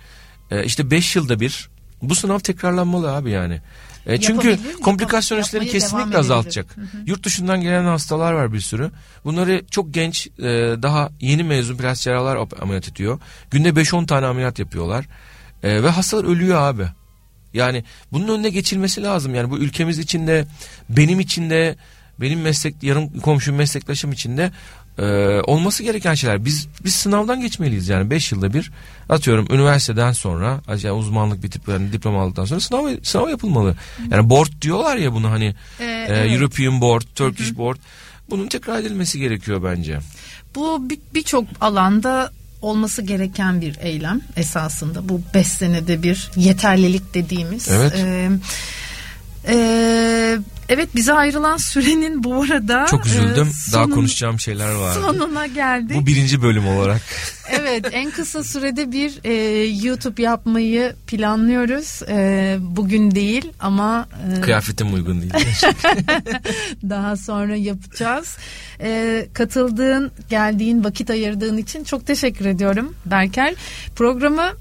E, 0.51 0.65
işte 0.65 0.91
5 0.91 1.17
yılda 1.17 1.41
bir 1.41 1.69
bu 2.03 2.15
sınav 2.15 2.39
tekrarlanmalı 2.39 3.17
abi 3.17 3.31
yani. 3.31 3.61
E, 4.07 4.21
çünkü 4.21 4.59
komplikasyon 4.83 5.39
riskleri 5.39 5.67
kesinlikle 5.67 6.19
azaltacak. 6.19 6.77
Hı 6.77 6.81
hı. 6.81 6.87
Yurt 7.07 7.25
dışından 7.25 7.61
gelen 7.61 7.85
hastalar 7.85 8.33
var 8.33 8.53
bir 8.53 8.61
sürü. 8.61 8.91
Bunları 9.25 9.63
çok 9.71 9.95
genç 9.95 10.27
e, 10.27 10.43
daha 10.83 11.11
yeni 11.21 11.45
mezun 11.45 11.77
plastik 11.77 12.05
cerrahlar 12.05 12.39
ameliyat 12.61 12.89
ediyor. 12.89 13.21
Günde 13.51 13.69
5-10 13.69 14.07
tane 14.07 14.27
ameliyat 14.27 14.59
yapıyorlar. 14.59 15.05
E, 15.63 15.83
ve 15.83 15.89
hastalar 15.89 16.25
ölüyor 16.25 16.61
abi. 16.61 16.87
Yani 17.55 17.85
bunun 18.13 18.29
önüne 18.29 18.51
geçilmesi 18.51 19.03
lazım. 19.03 19.35
Yani 19.35 19.51
bu 19.51 19.59
ülkemiz 19.59 19.99
içinde 19.99 20.47
benim 20.89 21.21
içinde 21.21 21.77
benim 22.21 22.41
meslek 22.41 22.83
yarım 22.83 23.21
komşum 23.21 23.57
meslektaşım 23.57 24.13
için 24.13 24.37
de 24.37 24.51
e, 24.99 25.05
olması 25.41 25.83
gereken 25.83 26.15
şeyler. 26.15 26.45
Biz 26.45 26.69
biz 26.85 26.95
sınavdan 26.95 27.41
geçmeliyiz 27.41 27.89
yani 27.89 28.11
5 28.11 28.33
yılda 28.33 28.55
bir 28.55 28.73
atıyorum 29.09 29.47
üniversiteden 29.51 30.13
sonra 30.13 30.61
yani 30.69 30.93
uzmanlık 30.93 31.43
bitip 31.43 31.69
yani 31.69 31.93
diploma 31.93 32.23
aldıktan 32.23 32.45
sonra 32.45 32.61
sınav 32.61 32.89
sınav 33.03 33.29
yapılmalı. 33.29 33.77
Yani 34.11 34.31
board 34.31 34.63
diyorlar 34.63 34.97
ya 34.97 35.13
bunu 35.13 35.31
hani 35.31 35.55
ee, 35.81 35.85
e, 35.85 36.07
evet. 36.09 36.33
European 36.33 36.81
Board, 36.81 37.03
Turkish 37.15 37.49
Hı-hı. 37.49 37.59
Board 37.59 37.77
bunun 38.31 38.49
tekrar 38.49 38.79
edilmesi 38.81 39.19
gerekiyor 39.19 39.63
bence. 39.65 39.99
Bu 40.55 40.89
birçok 41.15 41.51
bir 41.51 41.57
alanda 41.61 42.31
olması 42.63 43.03
gereken 43.03 43.61
bir 43.61 43.77
eylem 43.81 44.21
esasında. 44.37 45.09
Bu 45.09 45.21
5 45.35 45.47
senede 45.47 46.03
bir 46.03 46.31
yeterlilik 46.37 47.15
dediğimiz. 47.15 47.69
Evet. 47.69 47.93
Ee, 47.97 48.31
e, 49.49 49.57
Evet 50.69 50.95
bize 50.95 51.13
ayrılan 51.13 51.57
sürenin 51.57 52.25
bu 52.25 52.43
arada 52.43 52.87
çok 52.91 53.07
üzüldüm. 53.07 53.49
E, 53.49 53.53
sonun, 53.53 53.73
Daha 53.73 53.95
konuşacağım 53.95 54.41
şeyler 54.41 54.73
var. 54.73 54.95
Sonuna 54.95 55.47
geldik. 55.47 55.97
Bu 55.97 56.07
birinci 56.07 56.43
bölüm 56.43 56.69
olarak. 56.69 57.01
evet 57.51 57.87
en 57.93 58.11
kısa 58.11 58.45
sürede 58.45 58.93
bir 58.93 59.21
e, 59.25 59.33
YouTube 59.87 60.23
yapmayı 60.23 60.95
planlıyoruz. 61.07 62.03
E, 62.09 62.57
bugün 62.61 63.11
değil 63.11 63.53
ama 63.61 64.09
e, 64.39 64.41
kıyafetim 64.41 64.95
uygun 64.95 65.21
değil. 65.21 65.33
Daha 66.91 67.17
sonra 67.17 67.57
yapacağız. 67.57 68.37
E, 68.81 69.27
katıldığın, 69.35 70.13
geldiğin, 70.31 70.85
vakit 70.85 71.11
ayırdığın 71.11 71.57
için 71.57 71.85
çok 71.85 72.07
teşekkür 72.07 72.47
ediyorum 72.47 72.95
Berker. 73.07 73.55
Programı 73.97 74.53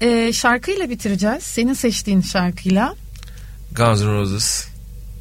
e, 0.00 0.32
şarkıyla 0.32 0.90
bitireceğiz. 0.90 1.42
Senin 1.42 1.74
seçtiğin 1.74 2.20
şarkıyla. 2.20 2.94
Guns 3.76 4.00
N' 4.00 4.06
Roses 4.06 4.68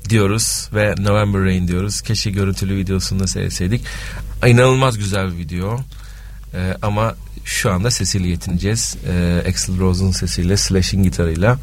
diyoruz 0.10 0.70
ve 0.74 0.96
November 0.98 1.42
Rain 1.42 1.68
diyoruz. 1.68 2.02
Keşke 2.02 2.30
görüntülü 2.30 2.76
videosunu 2.76 3.20
da 3.20 3.28
seyretseydik. 3.28 3.86
İnanılmaz 4.48 4.98
güzel 4.98 5.32
bir 5.32 5.38
video. 5.38 5.80
Ee, 6.54 6.74
ama 6.82 7.16
şu 7.46 7.72
anda 7.72 7.92
sesiyle 7.92 8.28
yetineceğiz. 8.28 8.98
Ee, 9.08 9.44
Axl 9.50 9.80
Rose'un 9.80 10.12
sesiyle, 10.12 10.58
Slash'in 10.58 11.04
gitarıyla. 11.04 11.58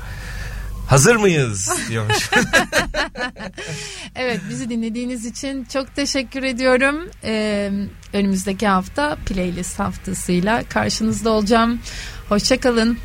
Hazır 0.86 1.16
mıyız 1.16 1.70
diyormuş. 1.88 2.30
evet 4.16 4.40
bizi 4.50 4.68
dinlediğiniz 4.68 5.26
için 5.26 5.64
çok 5.64 5.96
teşekkür 5.96 6.42
ediyorum. 6.42 6.96
Ee, 7.24 7.70
önümüzdeki 8.12 8.66
hafta 8.66 9.16
playlist 9.26 9.78
haftasıyla 9.78 10.62
karşınızda 10.68 11.30
olacağım. 11.30 11.80
Hoşçakalın. 12.28 12.98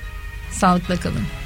Sağlıkla 0.51 0.95
kalın. 0.95 1.38